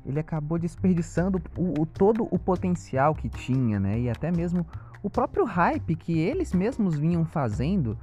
ele 0.05 0.19
acabou 0.19 0.59
desperdiçando 0.59 1.41
o, 1.57 1.81
o, 1.81 1.85
todo 1.85 2.27
o 2.29 2.37
potencial 2.37 3.15
que 3.15 3.29
tinha, 3.29 3.79
né? 3.79 3.99
E 3.99 4.09
até 4.09 4.31
mesmo 4.31 4.65
o 5.01 5.09
próprio 5.09 5.45
hype 5.45 5.95
que 5.95 6.19
eles 6.19 6.53
mesmos 6.53 6.97
vinham 6.97 7.25
fazendo 7.25 7.97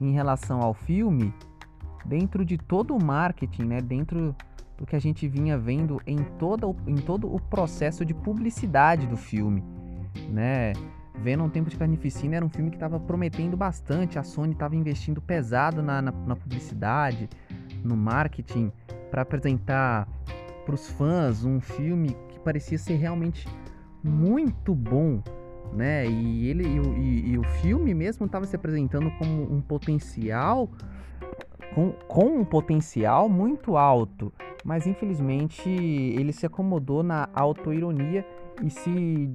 em 0.00 0.12
relação 0.12 0.60
ao 0.60 0.74
filme, 0.74 1.32
dentro 2.04 2.44
de 2.44 2.58
todo 2.58 2.94
o 2.94 3.02
marketing, 3.02 3.64
né? 3.64 3.80
Dentro 3.80 4.34
do 4.76 4.86
que 4.86 4.96
a 4.96 4.98
gente 4.98 5.26
vinha 5.28 5.56
vendo 5.56 6.00
em, 6.06 6.18
toda, 6.38 6.66
em 6.86 6.96
todo 6.96 7.32
o 7.32 7.40
processo 7.40 8.04
de 8.04 8.12
publicidade 8.12 9.06
do 9.06 9.16
filme, 9.16 9.62
né? 10.30 10.72
Venom 11.16 11.48
Tempo 11.48 11.70
de 11.70 11.76
Carnificina 11.76 12.36
era 12.36 12.44
um 12.44 12.48
filme 12.48 12.70
que 12.70 12.76
estava 12.76 12.98
prometendo 12.98 13.56
bastante, 13.56 14.18
a 14.18 14.22
Sony 14.22 14.52
estava 14.52 14.74
investindo 14.74 15.20
pesado 15.20 15.80
na, 15.80 16.02
na, 16.02 16.10
na 16.10 16.36
publicidade, 16.36 17.28
no 17.84 17.96
marketing, 17.96 18.72
para 19.10 19.22
apresentar 19.22 20.08
para 20.64 20.74
os 20.74 20.88
fãs 20.88 21.44
um 21.44 21.60
filme 21.60 22.16
que 22.30 22.40
parecia 22.40 22.78
ser 22.78 22.96
realmente 22.96 23.46
muito 24.02 24.74
bom, 24.74 25.22
né? 25.72 26.06
E 26.06 26.48
ele 26.48 26.66
e, 26.66 26.78
e, 26.78 27.30
e 27.30 27.38
o 27.38 27.44
filme 27.44 27.94
mesmo 27.94 28.26
estava 28.26 28.44
se 28.44 28.56
apresentando 28.56 29.10
como 29.12 29.42
um 29.50 29.60
potencial 29.60 30.68
com, 31.74 31.92
com 32.06 32.26
um 32.38 32.44
potencial 32.44 33.28
muito 33.28 33.76
alto, 33.76 34.32
mas 34.64 34.86
infelizmente 34.86 35.68
ele 35.68 36.32
se 36.32 36.46
acomodou 36.46 37.02
na 37.02 37.28
autoironia 37.34 38.24
e 38.62 38.70
se 38.70 39.32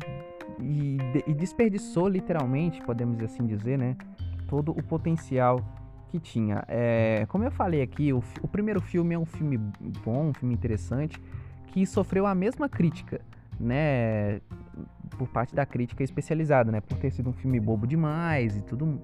e, 0.61 0.97
e 1.27 1.33
desperdiçou 1.33 2.07
literalmente, 2.07 2.81
podemos 2.81 3.21
assim 3.21 3.45
dizer, 3.45 3.77
né? 3.77 3.95
Todo 4.47 4.71
o 4.71 4.83
potencial 4.83 5.63
que 6.09 6.19
tinha. 6.19 6.63
É, 6.67 7.25
como 7.27 7.43
eu 7.43 7.51
falei 7.51 7.81
aqui, 7.81 8.11
o, 8.11 8.23
o, 8.41 8.47
primeiro 8.47 8.81
filme 8.81 9.13
é 9.13 9.19
um 9.19 9.25
filme 9.25 9.57
bom, 10.03 10.29
um 10.29 10.33
filme 10.33 10.53
interessante, 10.53 11.21
que 11.67 11.85
sofreu 11.85 12.25
a 12.25 12.33
mesma 12.33 12.67
crítica, 12.67 13.21
né? 13.59 14.41
Por 15.17 15.27
parte 15.27 15.55
da 15.55 15.65
crítica 15.65 16.03
especializada, 16.03 16.71
né? 16.71 16.81
Por 16.81 16.97
ter 16.97 17.11
sido 17.11 17.29
um 17.29 17.33
filme 17.33 17.59
bobo 17.59 17.85
demais 17.85 18.57
e 18.57 18.61
tudo. 18.63 19.01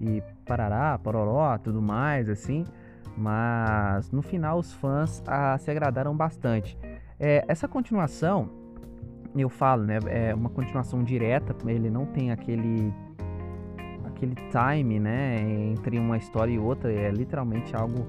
E 0.00 0.22
parará, 0.46 0.98
pororó, 0.98 1.56
tudo 1.58 1.82
mais, 1.82 2.28
assim. 2.28 2.64
Mas 3.16 4.10
no 4.12 4.22
final 4.22 4.58
os 4.58 4.72
fãs 4.72 5.22
ah, 5.26 5.56
se 5.58 5.70
agradaram 5.70 6.16
bastante. 6.16 6.78
É, 7.18 7.44
essa 7.48 7.66
continuação, 7.66 8.48
eu 9.36 9.48
falo, 9.48 9.82
né? 9.84 9.98
É 10.06 10.34
uma 10.34 10.48
continuação 10.48 11.02
direta, 11.02 11.54
ele 11.68 11.90
não 11.90 12.06
tem 12.06 12.30
aquele 12.30 12.94
aquele 14.18 14.34
time, 14.50 14.98
né, 14.98 15.40
entre 15.70 15.96
uma 15.98 16.16
história 16.16 16.52
e 16.52 16.58
outra, 16.58 16.92
é 16.92 17.08
literalmente 17.08 17.74
algo 17.76 18.04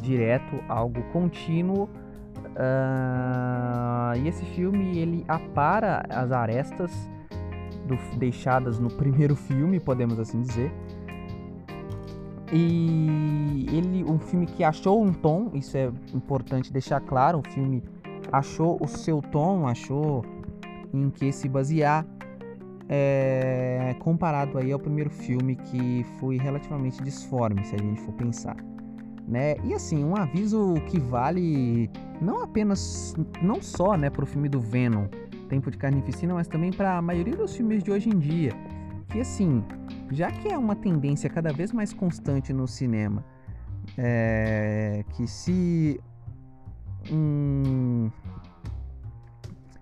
direto, 0.00 0.58
algo 0.68 1.02
contínuo. 1.12 1.88
Uh, 2.50 4.16
e 4.18 4.28
esse 4.28 4.44
filme 4.44 4.98
ele 4.98 5.24
apara 5.28 6.02
as 6.08 6.32
arestas 6.32 6.90
do, 7.86 7.96
deixadas 8.18 8.78
no 8.78 8.88
primeiro 8.88 9.36
filme, 9.36 9.78
podemos 9.78 10.18
assim 10.18 10.40
dizer. 10.40 10.72
E 12.52 13.66
ele, 13.72 14.04
um 14.04 14.18
filme 14.18 14.46
que 14.46 14.64
achou 14.64 15.02
um 15.02 15.12
tom, 15.12 15.50
isso 15.54 15.76
é 15.76 15.90
importante 16.12 16.72
deixar 16.72 17.00
claro, 17.00 17.38
o 17.38 17.50
filme 17.52 17.82
achou 18.32 18.78
o 18.80 18.88
seu 18.88 19.22
tom, 19.22 19.66
achou 19.66 20.24
em 20.92 21.10
que 21.10 21.30
se 21.30 21.48
basear 21.48 22.04
é, 22.88 23.94
comparado 24.00 24.58
aí 24.58 24.72
ao 24.72 24.78
primeiro 24.80 25.10
filme 25.10 25.54
que 25.54 26.04
foi 26.18 26.36
relativamente 26.38 27.00
disforme, 27.02 27.64
se 27.64 27.76
a 27.76 27.78
gente 27.78 28.00
for 28.00 28.12
pensar. 28.14 28.56
Né? 29.28 29.54
E 29.62 29.72
assim, 29.72 30.04
um 30.04 30.16
aviso 30.16 30.74
que 30.88 30.98
vale 30.98 31.88
não 32.20 32.42
apenas, 32.42 33.14
não 33.40 33.62
só 33.62 33.96
né, 33.96 34.10
para 34.10 34.24
o 34.24 34.26
filme 34.26 34.48
do 34.48 34.60
Venom, 34.60 35.06
Tempo 35.48 35.70
de 35.70 35.78
Carnificina, 35.78 36.34
mas 36.34 36.48
também 36.48 36.72
para 36.72 36.98
a 36.98 37.02
maioria 37.02 37.36
dos 37.36 37.54
filmes 37.54 37.82
de 37.82 37.92
hoje 37.92 38.08
em 38.08 38.18
dia. 38.18 38.52
Que 39.08 39.20
assim, 39.20 39.64
já 40.10 40.30
que 40.30 40.48
é 40.48 40.58
uma 40.58 40.74
tendência 40.74 41.30
cada 41.30 41.52
vez 41.52 41.72
mais 41.72 41.92
constante 41.92 42.52
no 42.52 42.66
cinema, 42.66 43.24
é, 43.96 45.04
que 45.10 45.26
se 45.26 46.00
um, 47.10 48.10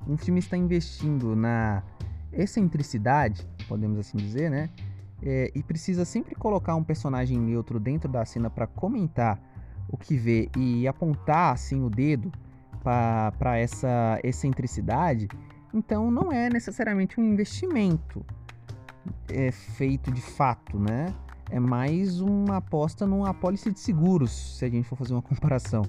um 0.06 0.16
filme 0.16 0.38
está 0.40 0.56
investindo 0.56 1.34
na 1.34 1.82
excentricidade, 2.32 3.46
podemos 3.66 3.98
assim 3.98 4.16
dizer, 4.16 4.50
né? 4.50 4.70
É, 5.20 5.50
e 5.52 5.62
precisa 5.62 6.04
sempre 6.04 6.34
colocar 6.34 6.76
um 6.76 6.84
personagem 6.84 7.38
neutro 7.38 7.80
dentro 7.80 8.08
da 8.08 8.24
cena 8.24 8.48
para 8.48 8.68
comentar 8.68 9.40
o 9.88 9.96
que 9.96 10.16
vê 10.16 10.48
e 10.56 10.86
apontar 10.86 11.54
assim 11.54 11.82
o 11.82 11.90
dedo 11.90 12.30
para 12.84 13.58
essa 13.58 14.20
excentricidade, 14.22 15.26
então 15.74 16.10
não 16.10 16.30
é 16.30 16.48
necessariamente 16.48 17.20
um 17.20 17.24
investimento 17.24 18.24
é, 19.28 19.50
feito 19.50 20.10
de 20.10 20.20
fato, 20.20 20.78
né? 20.78 21.14
É 21.50 21.58
mais 21.58 22.20
uma 22.20 22.58
aposta 22.58 23.06
numa 23.06 23.30
apólice 23.30 23.70
de 23.70 23.80
seguros, 23.80 24.58
se 24.58 24.64
a 24.64 24.68
gente 24.68 24.86
for 24.86 24.96
fazer 24.96 25.14
uma 25.14 25.22
comparação. 25.22 25.82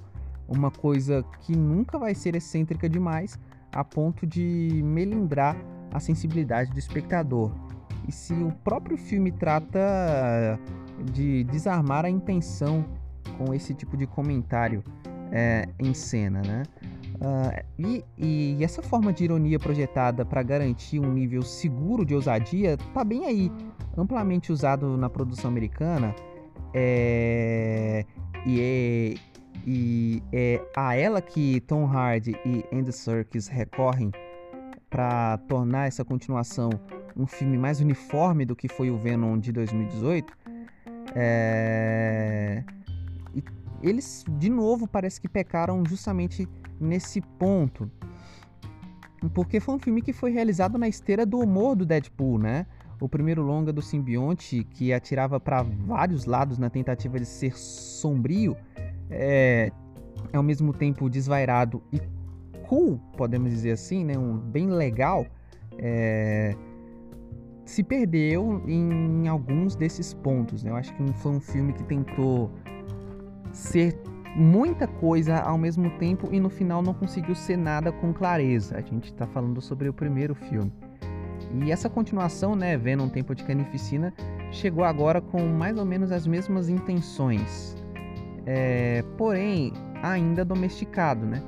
Uma 0.47 0.71
coisa 0.71 1.23
que 1.41 1.55
nunca 1.55 1.99
vai 1.99 2.15
ser 2.15 2.35
excêntrica 2.35 2.89
demais 2.89 3.37
a 3.71 3.83
ponto 3.83 4.25
de 4.25 4.81
melindrar 4.83 5.55
a 5.91 5.99
sensibilidade 5.99 6.71
do 6.71 6.79
espectador. 6.79 7.51
E 8.07 8.11
se 8.11 8.33
o 8.33 8.51
próprio 8.63 8.97
filme 8.97 9.31
trata 9.31 10.59
de 11.13 11.43
desarmar 11.45 12.05
a 12.05 12.09
intenção 12.09 12.83
com 13.37 13.53
esse 13.53 13.73
tipo 13.73 13.95
de 13.95 14.07
comentário 14.07 14.83
é, 15.31 15.67
em 15.79 15.93
cena, 15.93 16.41
né? 16.41 16.63
Uh, 17.19 17.65
e, 17.77 18.05
e, 18.17 18.63
essa 18.63 18.81
forma 18.81 19.11
de 19.11 19.25
ironia 19.25 19.59
projetada 19.59 20.23
para 20.23 20.41
garantir 20.41 20.99
um 20.99 21.11
nível 21.11 21.41
seguro 21.41 22.05
de 22.05 22.15
ousadia 22.15 22.77
tá 22.93 23.03
bem 23.03 23.25
aí, 23.25 23.51
amplamente 23.97 24.53
usado 24.53 24.95
na 24.95 25.09
produção 25.09 25.49
americana. 25.49 26.15
É, 26.73 28.05
e, 28.45 28.61
é, 28.61 29.15
e 29.67 30.23
é 30.31 30.61
a 30.75 30.95
ela 30.95 31.21
que 31.21 31.59
Tom 31.61 31.85
Hardy 31.85 32.37
e 32.45 32.63
Andy 32.73 32.93
Serkis 32.93 33.47
recorrem 33.47 34.11
para 34.89 35.37
tornar 35.39 35.87
essa 35.87 36.05
continuação 36.05 36.69
um 37.15 37.27
filme 37.27 37.57
mais 37.57 37.81
uniforme 37.81 38.45
do 38.45 38.55
que 38.55 38.67
foi 38.67 38.89
o 38.89 38.97
Venom 38.97 39.37
de 39.37 39.51
2018. 39.51 40.33
É... 41.15 42.63
Eles 43.81 44.25
de 44.27 44.49
novo 44.49 44.87
parece 44.87 45.21
que 45.21 45.27
pecaram 45.27 45.83
justamente 45.85 46.47
nesse 46.79 47.21
ponto. 47.21 47.89
Porque 49.33 49.59
foi 49.59 49.75
um 49.75 49.79
filme 49.79 50.01
que 50.01 50.13
foi 50.13 50.31
realizado 50.31 50.77
na 50.77 50.87
esteira 50.87 51.25
do 51.25 51.39
humor 51.39 51.75
do 51.75 51.85
Deadpool, 51.85 52.39
né? 52.39 52.65
O 53.01 53.07
primeiro 53.07 53.41
longa 53.41 53.71
do 53.71 53.81
simbionte 53.81 54.63
que 54.63 54.93
atirava 54.93 55.39
para 55.39 55.61
vários 55.61 56.25
lados 56.25 56.57
na 56.57 56.69
tentativa 56.69 57.19
de 57.19 57.25
ser 57.25 57.57
sombrio, 57.57 58.55
é, 59.09 59.71
é 60.31 60.37
ao 60.37 60.43
mesmo 60.43 60.73
tempo 60.73 61.09
desvairado 61.09 61.81
e 61.91 61.99
cool, 62.67 62.99
podemos 63.17 63.49
dizer 63.51 63.71
assim, 63.71 64.05
né? 64.05 64.17
Um 64.17 64.37
bem 64.37 64.69
legal. 64.69 65.25
É, 65.77 66.55
se 67.69 67.83
perdeu 67.83 68.63
em 68.67 69.27
alguns 69.27 69.75
desses 69.75 70.11
pontos. 70.11 70.63
Né? 70.63 70.71
Eu 70.71 70.75
acho 70.75 70.93
que 70.95 71.13
foi 71.13 71.33
um 71.33 71.39
filme 71.39 71.71
que 71.71 71.83
tentou 71.83 72.51
ser 73.51 73.95
muita 74.35 74.87
coisa 74.87 75.37
ao 75.37 75.57
mesmo 75.57 75.89
tempo 75.97 76.29
e 76.31 76.39
no 76.39 76.49
final 76.49 76.81
não 76.81 76.93
conseguiu 76.93 77.35
ser 77.35 77.57
nada 77.57 77.91
com 77.91 78.13
clareza. 78.13 78.77
A 78.77 78.81
gente 78.81 79.05
está 79.05 79.25
falando 79.27 79.61
sobre 79.61 79.89
o 79.89 79.93
primeiro 79.93 80.35
filme. 80.35 80.71
E 81.63 81.71
essa 81.71 81.89
continuação, 81.89 82.55
né, 82.55 82.77
vendo 82.77 83.03
um 83.03 83.09
tempo 83.09 83.33
de 83.33 83.43
canificina, 83.43 84.13
chegou 84.51 84.83
agora 84.83 85.19
com 85.19 85.41
mais 85.47 85.77
ou 85.77 85.85
menos 85.85 86.11
as 86.11 86.27
mesmas 86.27 86.69
intenções, 86.69 87.75
é, 88.45 89.03
porém 89.17 89.73
ainda 90.03 90.45
domesticado, 90.45 91.25
né? 91.25 91.41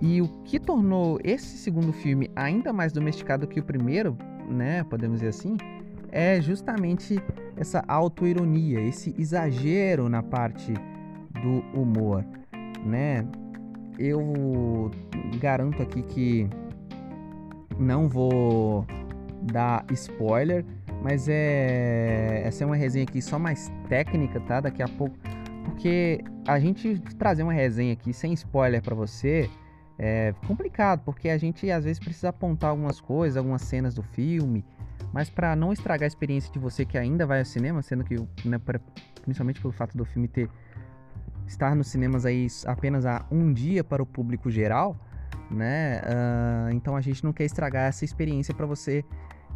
E 0.00 0.22
o 0.22 0.28
que 0.44 0.60
tornou 0.60 1.18
esse 1.24 1.58
segundo 1.58 1.92
filme 1.92 2.30
ainda 2.36 2.72
mais 2.72 2.92
domesticado 2.92 3.48
que 3.48 3.58
o 3.58 3.64
primeiro, 3.64 4.16
né, 4.48 4.84
podemos 4.84 5.18
dizer 5.18 5.30
assim, 5.30 5.56
é 6.10 6.40
justamente 6.40 7.20
essa 7.56 7.84
autoironia, 7.88 8.80
esse 8.80 9.14
exagero 9.18 10.08
na 10.08 10.22
parte 10.22 10.72
do 11.42 11.60
humor, 11.78 12.24
né? 12.84 13.26
Eu 13.98 14.90
garanto 15.40 15.82
aqui 15.82 16.02
que 16.02 16.48
não 17.78 18.08
vou 18.08 18.86
dar 19.42 19.84
spoiler, 19.92 20.64
mas 21.02 21.28
é 21.28 22.42
essa 22.44 22.64
é 22.64 22.66
uma 22.66 22.76
resenha 22.76 23.04
aqui 23.04 23.20
só 23.20 23.38
mais 23.38 23.70
técnica, 23.88 24.40
tá? 24.40 24.60
Daqui 24.60 24.82
a 24.82 24.88
pouco, 24.88 25.16
porque 25.64 26.22
a 26.46 26.58
gente 26.58 26.98
trazer 27.18 27.42
uma 27.42 27.52
resenha 27.52 27.92
aqui 27.92 28.12
sem 28.12 28.32
spoiler 28.32 28.82
para 28.82 28.94
você 28.94 29.48
é 29.98 30.32
complicado, 30.46 31.02
porque 31.04 31.28
a 31.28 31.36
gente 31.36 31.70
às 31.70 31.84
vezes 31.84 31.98
precisa 31.98 32.28
apontar 32.28 32.70
algumas 32.70 33.00
coisas, 33.00 33.36
algumas 33.36 33.62
cenas 33.62 33.94
do 33.94 34.02
filme, 34.02 34.64
mas 35.12 35.28
para 35.28 35.56
não 35.56 35.72
estragar 35.72 36.04
a 36.04 36.06
experiência 36.06 36.52
de 36.52 36.58
você 36.58 36.84
que 36.84 36.96
ainda 36.96 37.26
vai 37.26 37.40
ao 37.40 37.44
cinema, 37.44 37.82
sendo 37.82 38.04
que, 38.04 38.16
né, 38.44 38.58
pra, 38.58 38.80
principalmente 39.22 39.60
pelo 39.60 39.72
fato 39.72 39.96
do 39.96 40.04
filme 40.04 40.28
ter 40.28 40.48
estar 41.48 41.74
nos 41.74 41.88
cinemas 41.88 42.24
aí 42.24 42.46
apenas 42.66 43.06
há 43.06 43.24
um 43.30 43.52
dia 43.52 43.82
para 43.82 44.02
o 44.02 44.06
público 44.06 44.50
geral, 44.50 44.96
né? 45.50 46.00
Uh, 46.02 46.70
então 46.74 46.94
a 46.94 47.00
gente 47.00 47.24
não 47.24 47.32
quer 47.32 47.44
estragar 47.44 47.88
essa 47.88 48.04
experiência 48.04 48.54
para 48.54 48.66
você 48.66 49.04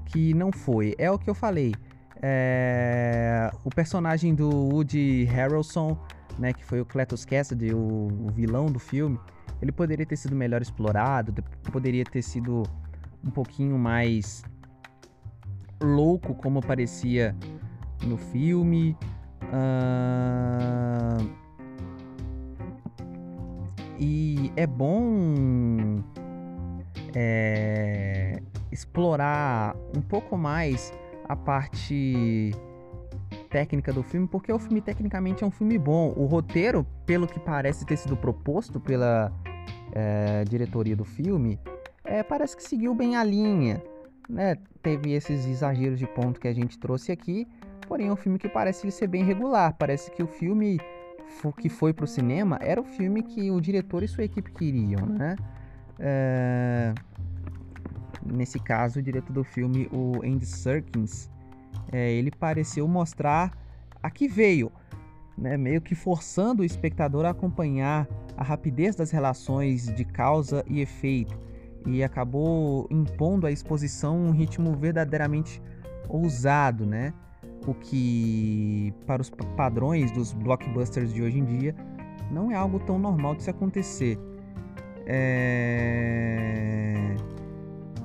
que 0.06 0.34
não 0.34 0.50
foi. 0.50 0.94
É 0.98 1.10
o 1.10 1.18
que 1.18 1.28
eu 1.28 1.34
falei. 1.34 1.74
É... 2.20 3.50
O 3.64 3.70
personagem 3.70 4.34
do 4.34 4.48
Woody 4.48 5.24
Harrelson, 5.24 5.98
né, 6.38 6.52
que 6.52 6.64
foi 6.64 6.80
o 6.80 6.84
Cletus 6.84 7.24
Cassidy, 7.24 7.74
o, 7.74 7.78
o 7.78 8.30
vilão 8.32 8.66
do 8.66 8.78
filme, 8.78 9.18
ele 9.60 9.72
poderia 9.72 10.06
ter 10.06 10.16
sido 10.16 10.34
melhor 10.34 10.62
explorado, 10.62 11.32
poderia 11.70 12.04
ter 12.04 12.22
sido 12.22 12.62
um 13.24 13.30
pouquinho 13.30 13.78
mais 13.78 14.42
louco 15.80 16.34
como 16.34 16.60
parecia 16.60 17.36
no 18.02 18.16
filme. 18.16 18.96
Uh... 19.44 21.41
E 24.04 24.52
é 24.56 24.66
bom 24.66 26.02
é, 27.14 28.42
explorar 28.72 29.76
um 29.96 30.00
pouco 30.00 30.36
mais 30.36 30.92
a 31.28 31.36
parte 31.36 32.50
técnica 33.48 33.92
do 33.92 34.02
filme, 34.02 34.26
porque 34.26 34.52
o 34.52 34.58
filme 34.58 34.80
tecnicamente 34.80 35.44
é 35.44 35.46
um 35.46 35.52
filme 35.52 35.78
bom. 35.78 36.12
O 36.16 36.26
roteiro, 36.26 36.84
pelo 37.06 37.28
que 37.28 37.38
parece 37.38 37.86
ter 37.86 37.96
sido 37.96 38.16
proposto 38.16 38.80
pela 38.80 39.32
é, 39.92 40.42
diretoria 40.48 40.96
do 40.96 41.04
filme, 41.04 41.60
é, 42.02 42.24
parece 42.24 42.56
que 42.56 42.64
seguiu 42.64 42.96
bem 42.96 43.14
a 43.14 43.22
linha. 43.22 43.80
Né? 44.28 44.56
Teve 44.82 45.12
esses 45.12 45.46
exageros 45.46 46.00
de 46.00 46.08
ponto 46.08 46.40
que 46.40 46.48
a 46.48 46.52
gente 46.52 46.76
trouxe 46.76 47.12
aqui, 47.12 47.46
porém 47.86 48.08
é 48.08 48.12
um 48.12 48.16
filme 48.16 48.36
que 48.36 48.48
parece 48.48 48.90
ser 48.90 49.06
bem 49.06 49.22
regular. 49.22 49.76
Parece 49.78 50.10
que 50.10 50.24
o 50.24 50.26
filme 50.26 50.80
que 51.58 51.68
foi 51.68 51.92
para 51.92 52.04
o 52.04 52.08
cinema 52.08 52.58
era 52.60 52.80
o 52.80 52.84
filme 52.84 53.22
que 53.22 53.50
o 53.50 53.60
diretor 53.60 54.02
e 54.02 54.08
sua 54.08 54.24
equipe 54.24 54.50
queriam, 54.52 55.04
né? 55.06 55.36
É... 55.98 56.94
Nesse 58.24 58.60
caso, 58.60 59.00
o 59.00 59.02
diretor 59.02 59.32
do 59.32 59.42
filme, 59.42 59.88
o 59.92 60.24
Andy 60.24 60.46
Serkins, 60.46 61.28
é, 61.90 62.12
ele 62.12 62.30
pareceu 62.30 62.86
mostrar 62.86 63.52
a 64.00 64.10
que 64.10 64.28
veio, 64.28 64.70
né? 65.36 65.56
meio 65.56 65.80
que 65.80 65.94
forçando 65.94 66.62
o 66.62 66.64
espectador 66.64 67.24
a 67.24 67.30
acompanhar 67.30 68.06
a 68.36 68.44
rapidez 68.44 68.94
das 68.94 69.10
relações 69.10 69.92
de 69.94 70.04
causa 70.04 70.64
e 70.68 70.80
efeito, 70.80 71.36
e 71.84 72.02
acabou 72.04 72.86
impondo 72.90 73.46
à 73.46 73.50
exposição 73.50 74.16
um 74.16 74.30
ritmo 74.30 74.76
verdadeiramente 74.76 75.60
ousado, 76.08 76.86
né? 76.86 77.12
O 77.66 77.74
que, 77.74 78.92
para 79.06 79.22
os 79.22 79.30
padrões 79.56 80.10
dos 80.10 80.32
blockbusters 80.32 81.12
de 81.12 81.22
hoje 81.22 81.38
em 81.38 81.44
dia, 81.44 81.74
não 82.30 82.50
é 82.50 82.54
algo 82.54 82.78
tão 82.80 82.98
normal 82.98 83.34
de 83.34 83.44
se 83.44 83.50
acontecer. 83.50 84.18
É... 85.06 87.14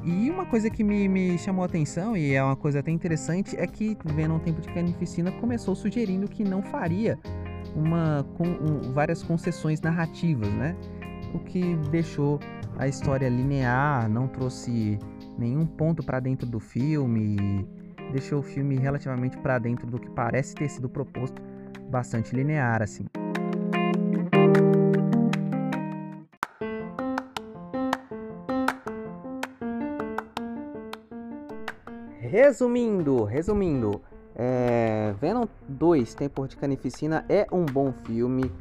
E 0.04 0.30
uma 0.30 0.46
coisa 0.46 0.70
que 0.70 0.84
me, 0.84 1.08
me, 1.08 1.38
chamou 1.38 1.64
a 1.64 1.66
atenção, 1.66 2.16
e 2.16 2.34
é 2.34 2.42
uma 2.42 2.56
coisa 2.56 2.80
até 2.80 2.92
interessante, 2.92 3.58
é 3.58 3.68
que 3.68 3.98
vendo 4.06 4.36
um 4.36 4.40
tempo 4.40 4.62
de 4.62 4.70
carnificina 4.70 5.32
começou 5.34 5.76
sugerindo 5.76 6.30
que 6.30 6.46
não 6.46 6.62
faria 6.62 7.20
uma, 7.76 8.26
com, 8.38 8.46
um, 8.46 8.94
várias 8.94 9.22
concessões 9.22 9.82
narrativas, 9.82 10.50
né? 10.54 10.78
O 11.34 11.40
que 11.40 11.76
deixou 11.92 12.40
a 12.78 12.88
história 12.88 13.28
linear, 13.28 14.10
não 14.10 14.28
trouxe 14.28 14.98
nenhum 15.38 15.66
ponto 15.66 16.02
para 16.04 16.22
dentro 16.22 16.48
do 16.48 16.60
filme, 16.60 17.68
deixou 18.18 18.40
o 18.40 18.42
filme 18.42 18.76
relativamente 18.76 19.38
para 19.38 19.60
dentro 19.60 19.86
do 19.86 20.00
que 20.00 20.10
parece 20.10 20.56
ter 20.56 20.68
sido 20.68 20.90
proposto, 20.90 21.40
bastante 21.88 22.36
linear 22.36 22.82
assim. 22.82 23.06
Resumindo, 32.20 33.24
resumindo, 33.24 34.02
é, 34.36 35.14
Venom 35.22 35.46
2, 35.70 36.16
Tempo 36.16 36.48
de 36.48 36.58
Canificina 36.58 37.24
é 37.30 37.46
um 37.52 37.66
bom 37.66 37.94
filme. 38.04 38.52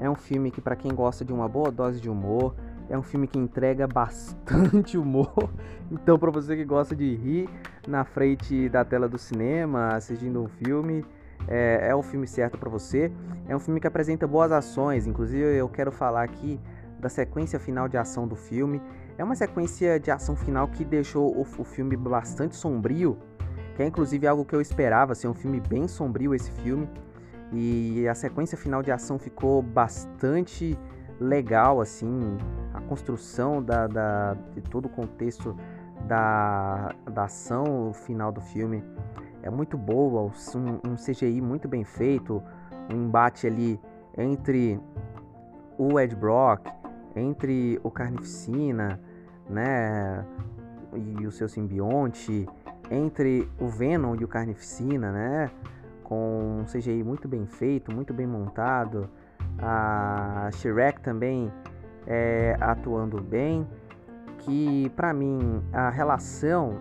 É 0.00 0.10
um 0.10 0.16
filme 0.16 0.50
que, 0.50 0.60
para 0.60 0.74
quem 0.74 0.92
gosta 0.92 1.24
de 1.24 1.32
uma 1.32 1.48
boa 1.48 1.70
dose 1.70 2.00
de 2.00 2.10
humor, 2.10 2.54
é 2.88 2.98
um 2.98 3.02
filme 3.02 3.26
que 3.26 3.38
entrega 3.38 3.86
bastante 3.86 4.96
humor. 4.98 5.50
Então, 5.90 6.18
para 6.18 6.30
você 6.30 6.56
que 6.56 6.64
gosta 6.64 6.94
de 6.94 7.14
rir 7.14 7.48
na 7.86 8.04
frente 8.04 8.68
da 8.68 8.84
tela 8.84 9.08
do 9.08 9.18
cinema, 9.18 9.94
assistindo 9.94 10.42
um 10.42 10.48
filme, 10.48 11.04
é, 11.46 11.88
é 11.88 11.94
o 11.94 12.02
filme 12.02 12.26
certo 12.26 12.58
para 12.58 12.70
você. 12.70 13.12
É 13.48 13.54
um 13.54 13.60
filme 13.60 13.80
que 13.80 13.86
apresenta 13.86 14.26
boas 14.26 14.52
ações. 14.52 15.06
Inclusive, 15.06 15.56
eu 15.56 15.68
quero 15.68 15.92
falar 15.92 16.22
aqui 16.22 16.60
da 16.98 17.08
sequência 17.08 17.58
final 17.58 17.88
de 17.88 17.96
ação 17.96 18.26
do 18.26 18.36
filme. 18.36 18.80
É 19.16 19.24
uma 19.24 19.34
sequência 19.34 20.00
de 20.00 20.10
ação 20.10 20.34
final 20.34 20.68
que 20.68 20.84
deixou 20.84 21.36
o, 21.36 21.42
o 21.42 21.64
filme 21.64 21.96
bastante 21.96 22.56
sombrio 22.56 23.18
que 23.74 23.82
é 23.82 23.86
inclusive 23.86 24.26
algo 24.26 24.44
que 24.44 24.54
eu 24.54 24.60
esperava, 24.60 25.14
ser 25.14 25.28
um 25.28 25.34
filme 25.34 25.60
bem 25.60 25.88
sombrio 25.88 26.34
esse 26.34 26.50
filme. 26.50 26.88
E 27.52 28.06
a 28.08 28.14
sequência 28.14 28.56
final 28.56 28.82
de 28.82 28.90
ação 28.90 29.18
ficou 29.18 29.62
bastante 29.62 30.78
legal, 31.20 31.80
assim, 31.80 32.36
a 32.72 32.80
construção 32.80 33.62
da, 33.62 33.86
da 33.86 34.34
de 34.54 34.60
todo 34.62 34.86
o 34.86 34.88
contexto 34.88 35.56
da, 36.06 36.94
da 37.10 37.24
ação 37.24 37.92
final 37.92 38.32
do 38.32 38.40
filme 38.40 38.82
é 39.42 39.50
muito 39.50 39.76
boa, 39.76 40.22
um, 40.22 40.90
um 40.90 40.96
CGI 40.96 41.40
muito 41.40 41.68
bem 41.68 41.84
feito, 41.84 42.42
um 42.90 42.96
embate 42.96 43.46
ali 43.46 43.80
entre 44.16 44.80
o 45.78 45.98
Ed 46.00 46.14
Brock, 46.16 46.66
entre 47.14 47.78
o 47.82 47.90
Carnificina, 47.90 49.00
né, 49.48 50.24
e 50.94 51.26
o 51.26 51.30
seu 51.30 51.48
simbionte, 51.48 52.46
entre 52.90 53.48
o 53.58 53.66
Venom 53.66 54.14
e 54.14 54.24
o 54.24 54.28
Carnificina, 54.28 55.10
né? 55.10 55.50
Com 56.02 56.60
um 56.60 56.64
CGI 56.64 57.02
muito 57.02 57.26
bem 57.26 57.46
feito, 57.46 57.94
muito 57.94 58.12
bem 58.12 58.26
montado. 58.26 59.08
A 59.58 60.50
Shrek 60.52 61.00
também 61.00 61.52
é, 62.06 62.56
atuando 62.60 63.20
bem. 63.20 63.66
Que 64.38 64.90
para 64.94 65.14
mim 65.14 65.62
a 65.72 65.88
relação 65.88 66.78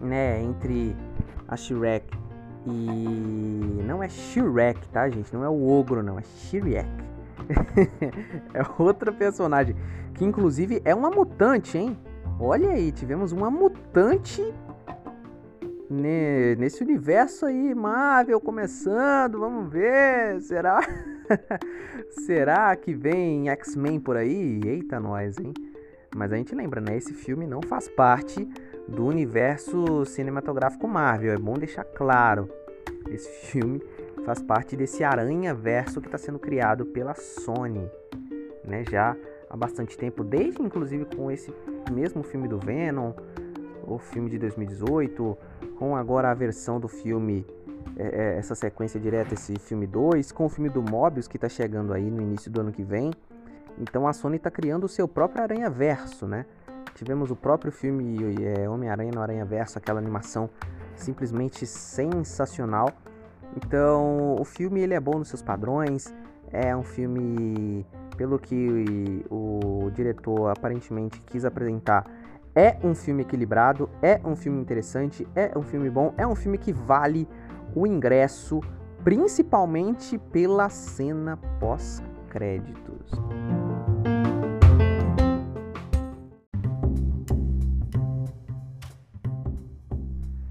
né, 0.00 0.42
entre 0.42 0.96
a 1.46 1.56
Shrek 1.56 2.06
e. 2.66 3.82
Não 3.84 4.02
é 4.02 4.08
Shrek, 4.08 4.88
tá, 4.88 5.08
gente? 5.08 5.32
Não 5.32 5.44
é 5.44 5.48
o 5.48 5.68
ogro, 5.68 6.02
não, 6.02 6.18
é 6.18 6.22
Shrek. 6.22 6.88
é 8.52 8.62
outra 8.82 9.12
personagem. 9.12 9.76
Que 10.14 10.24
inclusive 10.24 10.82
é 10.84 10.94
uma 10.94 11.10
mutante, 11.10 11.78
hein? 11.78 11.96
Olha 12.40 12.70
aí, 12.70 12.90
tivemos 12.92 13.32
uma 13.32 13.50
mutante 13.50 14.42
nesse 15.88 16.82
universo 16.82 17.46
aí, 17.46 17.74
Marvel 17.74 18.40
começando, 18.40 19.38
vamos 19.38 19.70
ver, 19.72 20.40
será? 20.42 20.80
será 22.26 22.74
que 22.76 22.94
vem 22.94 23.48
X-Men 23.50 24.00
por 24.00 24.16
aí? 24.16 24.60
Eita 24.64 25.00
nós, 25.00 25.38
hein? 25.38 25.52
Mas 26.14 26.32
a 26.32 26.36
gente 26.36 26.54
lembra, 26.54 26.80
né? 26.80 26.96
Esse 26.96 27.12
filme 27.12 27.46
não 27.46 27.60
faz 27.62 27.88
parte 27.88 28.48
do 28.88 29.04
universo 29.04 30.04
cinematográfico 30.04 30.86
Marvel, 30.88 31.32
é 31.32 31.38
bom 31.38 31.54
deixar 31.54 31.84
claro. 31.84 32.48
Esse 33.08 33.28
filme 33.50 33.82
faz 34.24 34.42
parte 34.42 34.76
desse 34.76 35.04
aranha-verso 35.04 36.00
que 36.00 36.08
está 36.08 36.18
sendo 36.18 36.38
criado 36.38 36.86
pela 36.86 37.14
Sony, 37.14 37.90
né? 38.64 38.84
Já 38.90 39.16
há 39.48 39.56
bastante 39.56 39.96
tempo, 39.96 40.24
desde 40.24 40.62
inclusive 40.62 41.04
com 41.04 41.30
esse 41.30 41.52
mesmo 41.90 42.22
filme 42.22 42.48
do 42.48 42.58
Venom, 42.58 43.12
o 43.86 43.98
filme 43.98 44.28
de 44.28 44.38
2018, 44.38 45.38
com 45.78 45.94
agora 45.94 46.30
a 46.30 46.34
versão 46.34 46.80
do 46.80 46.88
filme, 46.88 47.46
é, 47.96 48.04
é, 48.04 48.38
essa 48.38 48.54
sequência 48.54 48.98
direta, 48.98 49.34
esse 49.34 49.58
filme 49.58 49.86
2, 49.86 50.32
com 50.32 50.46
o 50.46 50.48
filme 50.48 50.68
do 50.68 50.82
Mobius 50.82 51.28
que 51.28 51.36
está 51.36 51.48
chegando 51.48 51.92
aí 51.92 52.10
no 52.10 52.20
início 52.20 52.50
do 52.50 52.60
ano 52.60 52.72
que 52.72 52.82
vem. 52.82 53.12
Então 53.78 54.06
a 54.06 54.12
Sony 54.12 54.36
está 54.36 54.50
criando 54.50 54.84
o 54.84 54.88
seu 54.88 55.06
próprio 55.06 55.42
Aranha 55.42 55.68
Verso, 55.68 56.26
né? 56.26 56.46
Tivemos 56.94 57.30
o 57.30 57.36
próprio 57.36 57.70
filme 57.70 58.16
é, 58.42 58.68
Homem-Aranha 58.68 59.12
no 59.14 59.20
Aranha 59.20 59.44
Verso, 59.44 59.76
aquela 59.78 59.98
animação 59.98 60.48
simplesmente 60.94 61.66
sensacional. 61.66 62.88
Então 63.56 64.36
o 64.38 64.44
filme 64.44 64.80
ele 64.80 64.94
é 64.94 65.00
bom 65.00 65.18
nos 65.18 65.28
seus 65.28 65.42
padrões, 65.42 66.14
é 66.50 66.74
um 66.74 66.82
filme 66.82 67.86
pelo 68.16 68.38
que 68.38 69.24
o 69.30 69.90
diretor 69.92 70.48
aparentemente 70.48 71.20
quis 71.20 71.44
apresentar 71.44 72.06
é 72.56 72.78
um 72.82 72.94
filme 72.94 73.20
equilibrado, 73.20 73.90
é 74.00 74.18
um 74.24 74.34
filme 74.34 74.58
interessante, 74.58 75.28
é 75.34 75.52
um 75.54 75.60
filme 75.60 75.90
bom, 75.90 76.14
é 76.16 76.26
um 76.26 76.34
filme 76.34 76.56
que 76.56 76.72
vale 76.72 77.28
o 77.76 77.86
ingresso, 77.86 78.60
principalmente 79.04 80.16
pela 80.16 80.70
cena 80.70 81.36
pós-créditos. 81.60 83.10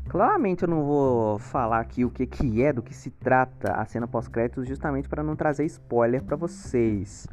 Claramente 0.08 0.64
eu 0.64 0.70
não 0.70 0.86
vou 0.86 1.40
falar 1.40 1.80
aqui 1.80 2.06
o 2.06 2.12
que, 2.12 2.28
que 2.28 2.64
é, 2.64 2.72
do 2.72 2.84
que 2.84 2.94
se 2.94 3.10
trata 3.10 3.74
a 3.74 3.84
cena 3.86 4.08
pós-créditos, 4.08 4.68
justamente 4.68 5.10
para 5.10 5.24
não 5.24 5.36
trazer 5.36 5.66
spoiler 5.66 6.24
para 6.24 6.38
vocês. 6.38 7.28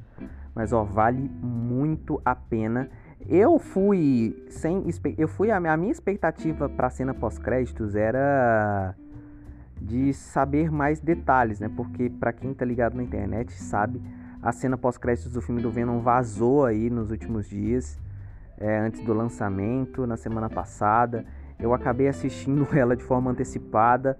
Mas 0.54 0.72
ó, 0.72 0.82
vale 0.82 1.30
muito 1.40 2.20
a 2.24 2.34
pena 2.34 2.90
eu 3.28 3.58
fui 3.58 4.44
sem 4.48 4.84
eu 5.16 5.28
fui 5.28 5.50
a, 5.50 5.60
minha 5.60 5.92
expectativa 5.92 6.68
para 6.68 6.88
a 6.88 6.90
cena 6.90 7.14
pós-créditos 7.14 7.94
era 7.94 8.96
de 9.82 10.12
saber 10.14 10.70
mais 10.70 11.00
detalhes, 11.00 11.58
né? 11.60 11.70
Porque 11.74 12.08
para 12.08 12.32
quem 12.32 12.54
tá 12.54 12.64
ligado 12.64 12.94
na 12.94 13.02
internet 13.02 13.52
sabe, 13.52 14.00
a 14.42 14.52
cena 14.52 14.76
pós-créditos 14.76 15.32
do 15.32 15.40
filme 15.40 15.60
do 15.60 15.70
Venom 15.70 16.00
vazou 16.00 16.64
aí 16.64 16.88
nos 16.88 17.10
últimos 17.10 17.48
dias, 17.48 17.98
é, 18.58 18.78
antes 18.78 19.02
do 19.04 19.12
lançamento, 19.12 20.06
na 20.06 20.16
semana 20.16 20.48
passada. 20.48 21.24
Eu 21.58 21.74
acabei 21.74 22.08
assistindo 22.08 22.66
ela 22.76 22.96
de 22.96 23.02
forma 23.02 23.30
antecipada, 23.30 24.18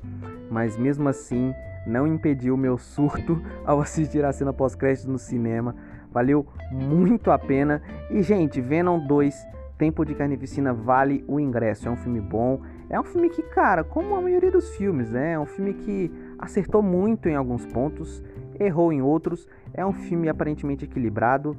mas 0.51 0.77
mesmo 0.77 1.09
assim 1.09 1.55
não 1.87 2.07
impediu 2.07 2.57
meu 2.57 2.79
surto 2.79 3.43
ao 3.67 3.81
assistir 3.81 4.25
a 4.25 4.33
cena 4.33 4.53
pós-créditos 4.53 5.07
no 5.07 5.19
cinema. 5.19 5.75
Valeu 6.13 6.47
muito 6.71 7.31
a 7.31 7.39
pena. 7.39 7.83
E, 8.11 8.23
gente, 8.23 8.61
Venom 8.61 9.07
2, 9.07 9.35
Tempo 9.79 10.05
de 10.05 10.15
Carnificina, 10.15 10.73
vale 10.73 11.25
o 11.27 11.41
ingresso. 11.41 11.89
É 11.89 11.91
um 11.91 11.97
filme 11.97 12.21
bom. 12.21 12.61
É 12.93 13.01
um 13.01 13.05
filme 13.05 13.31
que, 13.31 13.43
cara, 13.43 13.83
como 13.83 14.15
a 14.15 14.21
maioria 14.21 14.51
dos 14.51 14.77
filmes, 14.77 15.11
né? 15.11 15.33
É 15.33 15.39
um 15.39 15.47
filme 15.47 15.73
que 15.73 16.13
acertou 16.39 16.83
muito 16.83 17.27
em 17.27 17.35
alguns 17.35 17.65
pontos, 17.65 18.23
errou 18.61 18.93
em 18.93 19.01
outros. 19.01 19.49
É 19.73 19.85
um 19.85 19.95
filme 19.95 20.29
aparentemente 20.29 20.85
equilibrado. 20.85 21.57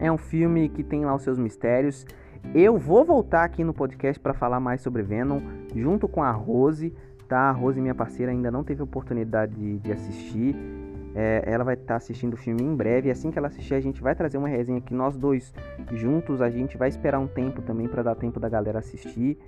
É 0.00 0.10
um 0.10 0.18
filme 0.18 0.68
que 0.68 0.82
tem 0.82 1.04
lá 1.04 1.14
os 1.14 1.22
seus 1.22 1.38
mistérios. 1.38 2.04
Eu 2.52 2.76
vou 2.76 3.04
voltar 3.04 3.44
aqui 3.44 3.62
no 3.62 3.72
podcast 3.72 4.18
para 4.18 4.34
falar 4.34 4.58
mais 4.58 4.80
sobre 4.80 5.00
Venom, 5.04 5.40
junto 5.76 6.08
com 6.08 6.24
a 6.24 6.32
Rose, 6.32 6.92
tá? 7.28 7.48
A 7.48 7.52
Rose, 7.52 7.80
minha 7.80 7.94
parceira, 7.94 8.32
ainda 8.32 8.50
não 8.50 8.64
teve 8.64 8.82
oportunidade 8.82 9.54
de, 9.54 9.78
de 9.78 9.92
assistir. 9.92 10.56
É, 11.14 11.42
ela 11.46 11.62
vai 11.62 11.74
estar 11.74 11.86
tá 11.86 11.96
assistindo 11.96 12.34
o 12.34 12.36
filme 12.36 12.62
em 12.62 12.74
breve. 12.74 13.10
Assim 13.10 13.30
que 13.30 13.38
ela 13.38 13.48
assistir, 13.48 13.74
a 13.74 13.80
gente 13.80 14.02
vai 14.02 14.14
trazer 14.14 14.38
uma 14.38 14.48
resenha 14.48 14.80
que 14.80 14.92
nós 14.92 15.16
dois 15.16 15.54
juntos. 15.92 16.42
A 16.42 16.50
gente 16.50 16.76
vai 16.76 16.88
esperar 16.88 17.20
um 17.20 17.28
tempo 17.28 17.62
também 17.62 17.86
para 17.86 18.02
dar 18.02 18.16
tempo 18.16 18.40
da 18.40 18.48
galera 18.48 18.80
assistir. 18.80 19.38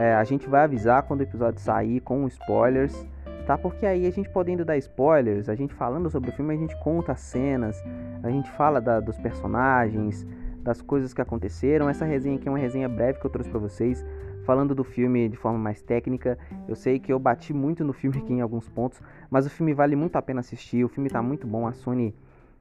É, 0.00 0.14
a 0.14 0.24
gente 0.24 0.48
vai 0.48 0.64
avisar 0.64 1.02
quando 1.02 1.20
o 1.20 1.24
episódio 1.24 1.60
sair 1.60 2.00
com 2.00 2.26
spoilers, 2.26 3.06
tá? 3.46 3.58
Porque 3.58 3.84
aí 3.84 4.06
a 4.06 4.10
gente 4.10 4.30
podendo 4.30 4.64
dar 4.64 4.78
spoilers, 4.78 5.46
a 5.50 5.54
gente 5.54 5.74
falando 5.74 6.08
sobre 6.08 6.30
o 6.30 6.32
filme, 6.32 6.54
a 6.54 6.56
gente 6.56 6.74
conta 6.78 7.12
as 7.12 7.20
cenas, 7.20 7.84
a 8.22 8.30
gente 8.30 8.50
fala 8.52 8.80
da, 8.80 8.98
dos 8.98 9.18
personagens, 9.18 10.26
das 10.62 10.80
coisas 10.80 11.12
que 11.12 11.20
aconteceram. 11.20 11.86
Essa 11.86 12.06
resenha 12.06 12.36
aqui 12.36 12.48
é 12.48 12.50
uma 12.50 12.56
resenha 12.56 12.88
breve 12.88 13.20
que 13.20 13.26
eu 13.26 13.30
trouxe 13.30 13.50
para 13.50 13.58
vocês 13.58 14.02
falando 14.46 14.74
do 14.74 14.82
filme 14.82 15.28
de 15.28 15.36
forma 15.36 15.58
mais 15.58 15.82
técnica. 15.82 16.38
Eu 16.66 16.74
sei 16.74 16.98
que 16.98 17.12
eu 17.12 17.18
bati 17.18 17.52
muito 17.52 17.84
no 17.84 17.92
filme 17.92 18.16
aqui 18.16 18.32
em 18.32 18.40
alguns 18.40 18.70
pontos, 18.70 19.02
mas 19.30 19.44
o 19.44 19.50
filme 19.50 19.74
vale 19.74 19.96
muito 19.96 20.16
a 20.16 20.22
pena 20.22 20.40
assistir. 20.40 20.82
O 20.82 20.88
filme 20.88 21.08
está 21.08 21.20
muito 21.20 21.46
bom. 21.46 21.66
A 21.66 21.74
Sony 21.74 22.14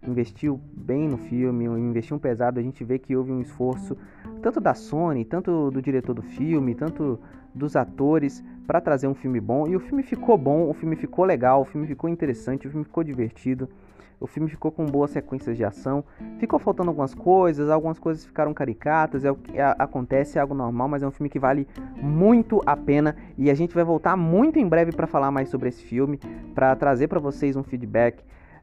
investiu 0.07 0.59
bem 0.73 1.07
no 1.07 1.17
filme, 1.17 1.65
investiu 1.65 2.15
um 2.15 2.19
pesado. 2.19 2.59
A 2.59 2.63
gente 2.63 2.83
vê 2.83 2.97
que 2.97 3.15
houve 3.15 3.31
um 3.31 3.41
esforço 3.41 3.97
tanto 4.41 4.59
da 4.59 4.73
Sony, 4.73 5.25
tanto 5.25 5.69
do 5.71 5.81
diretor 5.81 6.13
do 6.13 6.21
filme, 6.21 6.73
tanto 6.73 7.19
dos 7.53 7.75
atores 7.75 8.43
para 8.65 8.79
trazer 8.79 9.07
um 9.07 9.13
filme 9.13 9.39
bom. 9.39 9.67
E 9.67 9.75
o 9.75 9.79
filme 9.79 10.03
ficou 10.03 10.37
bom, 10.37 10.69
o 10.69 10.73
filme 10.73 10.95
ficou 10.95 11.25
legal, 11.25 11.61
o 11.61 11.65
filme 11.65 11.87
ficou 11.87 12.09
interessante, 12.09 12.67
o 12.67 12.69
filme 12.69 12.85
ficou 12.85 13.03
divertido. 13.03 13.67
O 14.21 14.27
filme 14.27 14.49
ficou 14.49 14.69
com 14.69 14.85
boas 14.85 15.11
sequências 15.11 15.55
de 15.55 15.63
ação. 15.63 16.03
Ficou 16.39 16.59
faltando 16.59 16.89
algumas 16.89 17.13
coisas, 17.13 17.69
algumas 17.69 17.97
coisas 17.97 18.25
ficaram 18.25 18.53
caricatas, 18.53 19.23
é 19.23 19.31
o 19.31 19.35
que 19.35 19.59
acontece, 19.59 20.37
é 20.37 20.41
algo 20.41 20.53
normal, 20.53 20.89
mas 20.89 21.01
é 21.01 21.07
um 21.07 21.11
filme 21.11 21.29
que 21.29 21.39
vale 21.39 21.65
muito 22.01 22.61
a 22.65 22.75
pena 22.75 23.15
e 23.37 23.49
a 23.49 23.53
gente 23.53 23.73
vai 23.73 23.83
voltar 23.83 24.17
muito 24.17 24.59
em 24.59 24.67
breve 24.67 24.91
para 24.91 25.07
falar 25.07 25.31
mais 25.31 25.47
sobre 25.47 25.69
esse 25.69 25.81
filme, 25.81 26.19
para 26.53 26.75
trazer 26.75 27.07
para 27.07 27.19
vocês 27.19 27.55
um 27.55 27.63
feedback 27.63 28.21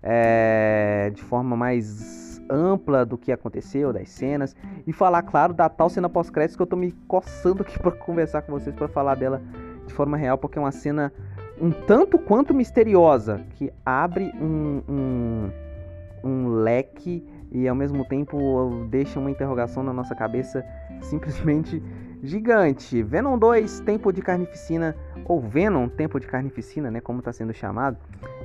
é, 0.09 1.11
de 1.13 1.21
forma 1.21 1.57
mais 1.57 2.41
ampla 2.49 3.05
do 3.05 3.19
que 3.19 3.33
aconteceu, 3.33 3.93
das 3.93 4.09
cenas 4.09 4.55
e 4.87 4.93
falar, 4.93 5.23
claro, 5.23 5.53
da 5.53 5.69
tal 5.69 5.91
cena 5.91 6.09
pós-créditos 6.09 6.55
que 6.55 6.63
eu 6.63 6.67
tô 6.67 6.77
me 6.77 6.93
coçando 7.09 7.63
aqui 7.63 7.77
para 7.83 7.91
conversar 7.91 8.43
com 8.43 8.53
vocês 8.53 8.75
para 8.75 8.87
falar 8.87 9.17
dela 9.17 9.43
de 9.85 9.93
forma 9.93 10.17
real, 10.17 10.39
porque 10.39 10.59
é 10.59 10.63
uma 10.63 10.71
cena 10.71 11.13
um 11.61 11.73
tanto 11.73 12.19
quanto 12.19 12.55
misteriosa, 12.55 13.45
que 13.55 13.73
abre 13.85 14.31
um, 14.41 14.83
um, 14.89 15.51
um 16.23 16.49
leque 16.49 17.27
e 17.51 17.67
ao 17.67 17.75
mesmo 17.75 18.05
tempo 18.05 18.87
deixa 18.89 19.19
uma 19.19 19.31
interrogação 19.31 19.83
na 19.83 19.93
nossa 19.93 20.15
cabeça 20.15 20.65
simplesmente 21.01 21.83
gigante. 22.23 23.03
Venom 23.03 23.39
2, 23.39 23.81
Tempo 23.81 24.13
de 24.13 24.23
Carnificina, 24.23 24.97
ou 25.25 25.41
Venom, 25.41 25.89
Tempo 25.89 26.19
de 26.21 26.27
Carnificina, 26.27 26.91
né, 26.91 27.01
como 27.01 27.21
está 27.21 27.33
sendo 27.33 27.53
chamado, 27.53 27.97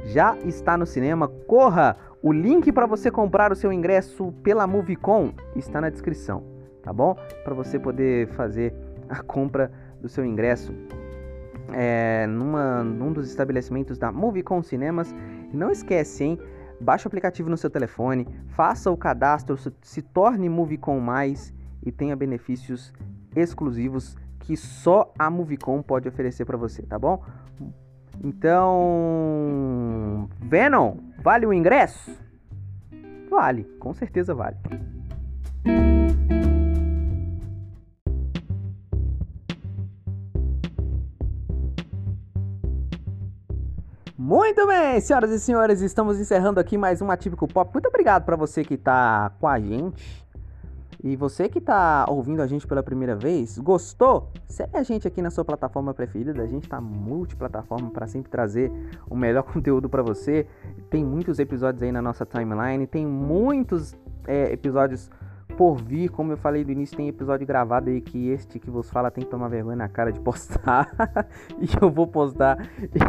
já 0.05 0.38
está 0.39 0.77
no 0.77 0.86
cinema. 0.86 1.27
Corra! 1.27 1.97
O 2.23 2.31
link 2.31 2.71
para 2.71 2.86
você 2.86 3.10
comprar 3.10 3.51
o 3.51 3.55
seu 3.55 3.73
ingresso 3.73 4.31
pela 4.43 4.67
Movicon 4.67 5.34
está 5.55 5.81
na 5.81 5.89
descrição, 5.89 6.43
tá 6.84 6.93
bom? 6.93 7.15
Para 7.43 7.55
você 7.55 7.79
poder 7.79 8.27
fazer 8.29 8.75
a 9.10 9.23
compra 9.23 9.71
do 9.99 10.07
seu 10.07 10.23
ingresso 10.23 10.71
é, 11.73 12.27
numa, 12.27 12.84
num 12.84 13.12
dos 13.12 13.27
estabelecimentos 13.27 13.97
da 13.97 14.12
Movicon 14.12 14.62
Cinemas. 14.62 15.13
Não 15.51 15.71
esquece, 15.71 16.23
hein? 16.23 16.39
Baixe 16.79 17.05
o 17.05 17.10
aplicativo 17.10 17.49
no 17.49 17.57
seu 17.57 17.69
telefone, 17.69 18.27
faça 18.49 18.89
o 18.89 18.97
cadastro, 18.97 19.57
se 19.81 20.01
torne 20.01 20.49
Movicon 20.49 20.99
Mais 20.99 21.53
e 21.84 21.91
tenha 21.91 22.15
benefícios 22.15 22.94
exclusivos 23.36 24.15
que 24.39 24.56
só 24.58 25.13
a 25.17 25.30
Movicon 25.30 25.82
pode 25.82 26.08
oferecer 26.08 26.46
para 26.46 26.58
você, 26.58 26.82
tá 26.84 26.98
bom? 26.98 27.24
Então, 28.24 28.70
Venom, 30.39 30.98
vale 31.24 31.46
o 31.46 31.54
ingresso? 31.54 32.12
Vale, 33.30 33.63
com 33.80 33.94
certeza 33.94 34.36
vale. 34.36 34.58
Muito 44.17 44.67
bem, 44.67 45.02
senhoras 45.02 45.32
e 45.32 45.39
senhores, 45.39 45.82
estamos 45.82 46.20
encerrando 46.20 46.60
aqui 46.60 46.78
mais 46.78 47.02
um 47.02 47.10
Atípico 47.10 47.48
Pop. 47.48 47.70
Muito 47.74 47.88
obrigado 47.88 48.24
para 48.24 48.36
você 48.36 48.63
que 48.63 48.76
está 48.76 49.32
com 49.39 49.48
a 49.48 49.60
gente. 49.60 50.26
E 51.03 51.15
você 51.15 51.49
que 51.49 51.57
está 51.57 52.05
ouvindo 52.07 52.41
a 52.41 52.47
gente 52.47 52.67
pela 52.67 52.83
primeira 52.83 53.15
vez, 53.15 53.57
gostou? 53.57 54.29
Segue 54.45 54.77
a 54.77 54.83
gente 54.83 55.07
aqui 55.07 55.19
na 55.21 55.31
sua 55.31 55.43
plataforma 55.43 55.93
preferida. 55.93 56.43
A 56.43 56.47
gente 56.47 56.63
está 56.63 56.79
multiplataforma 56.79 57.89
para 57.89 58.05
sempre 58.05 58.29
trazer 58.29 58.71
o 59.09 59.15
melhor 59.15 59.41
conteúdo 59.51 59.89
para 59.89 60.03
você. 60.03 60.45
Tem 60.89 61.03
muitos 61.03 61.39
episódios 61.39 61.81
aí 61.81 61.91
na 61.91 62.01
nossa 62.01 62.23
timeline, 62.23 62.85
tem 62.85 63.05
muitos 63.05 63.97
é, 64.27 64.53
episódios 64.53 65.09
por 65.51 65.75
vir, 65.75 66.09
como 66.09 66.31
eu 66.31 66.37
falei 66.37 66.63
do 66.63 66.71
início, 66.71 66.95
tem 66.95 67.07
episódio 67.07 67.45
gravado 67.45 67.89
aí 67.89 68.01
que 68.01 68.29
este 68.29 68.57
que 68.57 68.69
vos 68.69 68.89
fala 68.89 69.11
tem 69.11 69.23
que 69.23 69.29
tomar 69.29 69.47
vergonha 69.47 69.75
na 69.75 69.89
cara 69.89 70.11
de 70.11 70.19
postar. 70.19 70.89
e 71.59 71.67
eu 71.81 71.89
vou 71.89 72.07
postar 72.07 72.57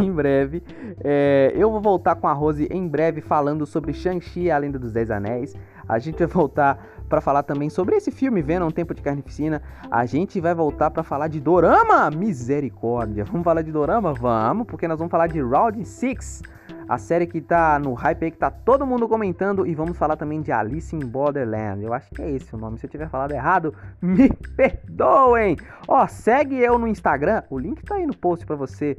em 0.00 0.12
breve. 0.12 0.62
É, 1.02 1.52
eu 1.54 1.70
vou 1.70 1.80
voltar 1.80 2.16
com 2.16 2.26
a 2.26 2.32
Rose 2.32 2.66
em 2.70 2.86
breve 2.86 3.20
falando 3.20 3.64
sobre 3.64 3.92
Shang-Chi 3.92 4.50
a 4.50 4.58
Lenda 4.58 4.78
dos 4.78 4.92
Dez 4.92 5.10
Anéis. 5.10 5.54
A 5.88 5.98
gente 5.98 6.18
vai 6.18 6.26
voltar 6.26 6.91
para 7.12 7.20
falar 7.20 7.42
também 7.42 7.68
sobre 7.68 7.94
esse 7.94 8.10
filme 8.10 8.40
Venom, 8.40 8.70
Tempo 8.70 8.94
de 8.94 9.02
Carnificina. 9.02 9.60
A 9.90 10.06
gente 10.06 10.40
vai 10.40 10.54
voltar 10.54 10.90
para 10.90 11.02
falar 11.02 11.28
de 11.28 11.40
Dorama, 11.40 12.10
misericórdia. 12.10 13.22
Vamos 13.22 13.44
falar 13.44 13.60
de 13.60 13.70
Dorama? 13.70 14.14
Vamos, 14.14 14.66
porque 14.66 14.88
nós 14.88 14.96
vamos 14.96 15.10
falar 15.10 15.26
de 15.26 15.38
Round 15.38 15.84
6 15.84 16.40
a 16.88 16.96
série 16.96 17.26
que 17.26 17.42
tá 17.42 17.78
no 17.78 17.92
hype 17.92 18.24
aí, 18.24 18.30
que 18.30 18.38
tá 18.38 18.50
todo 18.50 18.86
mundo 18.86 19.06
comentando. 19.06 19.66
E 19.66 19.74
vamos 19.74 19.94
falar 19.98 20.16
também 20.16 20.40
de 20.40 20.50
Alice 20.50 20.96
in 20.96 21.00
Borderland. 21.00 21.84
Eu 21.84 21.92
acho 21.92 22.08
que 22.10 22.22
é 22.22 22.30
esse 22.30 22.54
o 22.54 22.58
nome. 22.58 22.78
Se 22.78 22.86
eu 22.86 22.90
tiver 22.90 23.10
falado 23.10 23.32
errado, 23.32 23.74
me 24.00 24.30
perdoem. 24.56 25.58
Ó, 25.86 26.06
segue 26.06 26.56
eu 26.56 26.78
no 26.78 26.88
Instagram. 26.88 27.42
O 27.50 27.58
link 27.58 27.84
tá 27.84 27.96
aí 27.96 28.06
no 28.06 28.16
post 28.16 28.46
para 28.46 28.56
você 28.56 28.96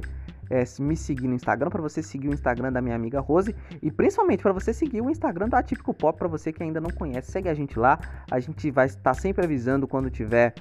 é, 0.50 0.64
me 0.80 0.96
seguir 0.96 1.28
no 1.28 1.34
Instagram, 1.34 1.70
para 1.70 1.82
você 1.82 2.02
seguir 2.02 2.28
o 2.28 2.34
Instagram 2.34 2.72
da 2.72 2.80
minha 2.80 2.96
amiga 2.96 3.20
Rose 3.20 3.54
e 3.82 3.90
principalmente 3.90 4.42
para 4.42 4.52
você 4.52 4.72
seguir 4.72 5.00
o 5.00 5.10
Instagram 5.10 5.48
da 5.48 5.62
Típico 5.62 5.94
Pop, 5.94 6.18
para 6.18 6.28
você 6.28 6.52
que 6.52 6.62
ainda 6.62 6.80
não 6.80 6.90
conhece. 6.90 7.30
Segue 7.30 7.48
a 7.48 7.54
gente 7.54 7.78
lá, 7.78 7.98
a 8.30 8.40
gente 8.40 8.70
vai 8.70 8.86
estar 8.86 9.14
sempre 9.14 9.44
avisando 9.44 9.86
quando 9.86 10.10
tiver 10.10 10.54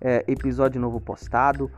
é, 0.00 0.24
episódio 0.26 0.80
novo 0.80 1.00
postado. 1.00 1.70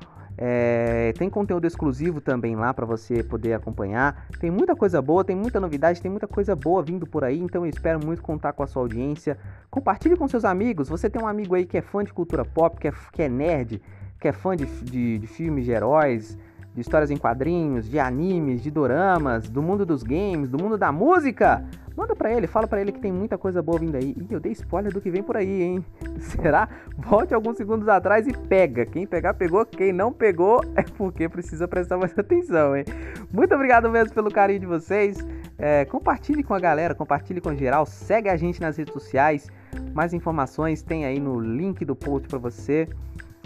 É, 0.43 1.13
tem 1.19 1.29
conteúdo 1.29 1.67
exclusivo 1.67 2.19
também 2.19 2.57
lá 2.57 2.73
para 2.73 2.87
você 2.87 3.23
poder 3.23 3.53
acompanhar. 3.53 4.27
Tem 4.41 4.51
muita 4.51 4.75
coisa 4.75 5.03
boa, 5.03 5.23
tem 5.23 5.37
muita 5.37 5.61
novidade, 5.61 6.01
tem 6.01 6.11
muita 6.11 6.27
coisa 6.27 6.57
boa 6.57 6.83
vindo 6.83 7.07
por 7.07 7.25
aí. 7.25 7.39
Então 7.39 7.67
eu 7.67 7.71
espero 7.71 8.01
muito 8.05 8.23
contar 8.23 8.55
com 8.55 8.63
a 8.63 8.67
sua 8.67 8.81
audiência. 8.81 9.37
Compartilhe 9.71 10.17
com 10.17 10.27
seus 10.27 10.45
amigos. 10.45 10.89
Você 10.89 11.11
tem 11.11 11.23
um 11.23 11.27
amigo 11.27 11.55
aí 11.55 11.67
que 11.67 11.77
é 11.77 11.83
fã 11.83 12.03
de 12.03 12.13
cultura 12.13 12.43
pop, 12.43 12.79
que 12.81 12.89
é, 12.89 12.93
que 13.13 13.23
é 13.23 13.29
nerd, 13.29 13.83
que 14.19 14.29
é 14.29 14.33
fã 14.33 14.57
de, 14.57 14.65
de, 14.65 15.19
de 15.19 15.27
filmes 15.27 15.67
de 15.67 15.73
heróis, 15.73 16.39
de 16.75 16.81
histórias 16.81 17.11
em 17.11 17.17
quadrinhos, 17.17 17.89
de 17.89 17.99
animes, 17.99 18.63
de 18.63 18.71
doramas, 18.71 19.49
do 19.49 19.63
mundo 19.63 19.85
dos 19.85 20.03
games, 20.03 20.49
do 20.49 20.63
mundo 20.63 20.79
da 20.79 20.93
música. 20.93 21.65
Manda 21.97 22.15
para 22.15 22.33
ele, 22.33 22.47
fala 22.47 22.67
para 22.67 22.81
ele 22.81 22.93
que 22.93 23.01
tem 23.01 23.13
muita 23.13 23.37
coisa 23.37 23.61
boa 23.61 23.79
vindo 23.79 23.97
aí. 23.97 24.17
E 24.17 24.33
eu 24.33 24.41
dei 24.41 24.53
spoiler 24.53 24.93
do 24.93 25.01
que 25.01 25.11
vem 25.11 25.23
por 25.23 25.37
aí, 25.37 25.63
hein? 25.63 25.85
Será? 26.19 26.69
Volte 26.97 27.35
alguns 27.35 27.57
segundos 27.57 27.89
atrás 27.89 28.27
e 28.27 28.33
pega. 28.33 28.87
Quem 28.87 29.07
pegar, 29.07 29.35
pegou. 29.35 29.67
Quem 29.67 29.93
não 29.93 30.13
pegou, 30.13 30.63
é 30.77 30.83
porque 30.83 31.29
precisa 31.29 31.67
prestar 31.67 31.99
mais 31.99 32.17
atenção, 32.17 32.77
hein? 32.77 32.85
Muito 33.33 33.55
obrigado 33.55 33.91
mesmo 33.91 34.15
pelo 34.15 34.31
carinho 34.31 34.61
de 34.61 34.67
vocês. 34.67 35.19
É, 35.59 35.85
compartilhe 35.85 36.43
com 36.43 36.55
a 36.55 36.61
galera, 36.61 36.95
compartilhe 36.95 37.41
com 37.41 37.55
geral. 37.55 37.85
Segue 37.85 38.29
a 38.29 38.37
gente 38.37 38.61
nas 38.61 38.77
redes 38.77 38.95
sociais. 38.95 39.49
Mais 39.93 40.15
informações 40.15 40.83
tem 40.83 41.05
aí 41.05 41.19
no 41.19 41.39
link 41.39 41.85
do 41.85 41.97
post 41.97 42.29
para 42.29 42.39
você 42.39 42.89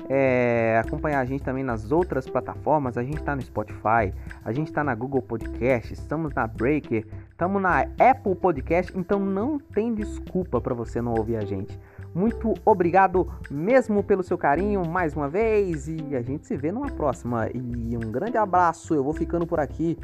é, 0.09 0.81
acompanhar 0.85 1.21
a 1.21 1.25
gente 1.25 1.43
também 1.43 1.65
nas 1.65 1.91
outras 1.91 2.29
plataformas. 2.29 2.97
A 2.97 3.03
gente 3.03 3.19
está 3.19 3.35
no 3.35 3.43
Spotify, 3.43 4.13
a 4.45 4.53
gente 4.53 4.69
está 4.69 4.85
na 4.85 4.95
Google 4.95 5.23
Podcast, 5.23 5.93
estamos 5.93 6.33
na 6.35 6.47
Breaker, 6.47 7.07
estamos 7.31 7.61
na 7.61 7.81
Apple 7.99 8.35
Podcast. 8.35 8.93
Então 8.97 9.19
não 9.19 9.59
tem 9.59 9.95
desculpa 9.95 10.61
para 10.61 10.75
você 10.75 11.01
não 11.01 11.15
ouvir 11.15 11.37
a 11.37 11.45
gente. 11.45 11.79
Muito 12.15 12.55
obrigado 12.65 13.29
mesmo 13.51 14.03
pelo 14.03 14.23
seu 14.23 14.39
carinho 14.39 14.87
mais 14.87 15.17
uma 15.17 15.29
vez 15.29 15.89
e 15.89 16.15
a 16.15 16.23
gente 16.23 16.47
se 16.47 16.57
vê 16.57 16.71
numa 16.71 16.91
próxima. 16.91 17.49
E 17.53 17.97
um 17.97 18.13
grande 18.13 18.37
abraço. 18.37 18.95
Eu 18.95 19.03
vou 19.03 19.13
ficando 19.13 19.47
por 19.47 19.59
aqui. 19.59 19.99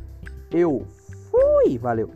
Eu 0.51 0.85
fui, 1.31 1.79
valeu. 1.79 2.11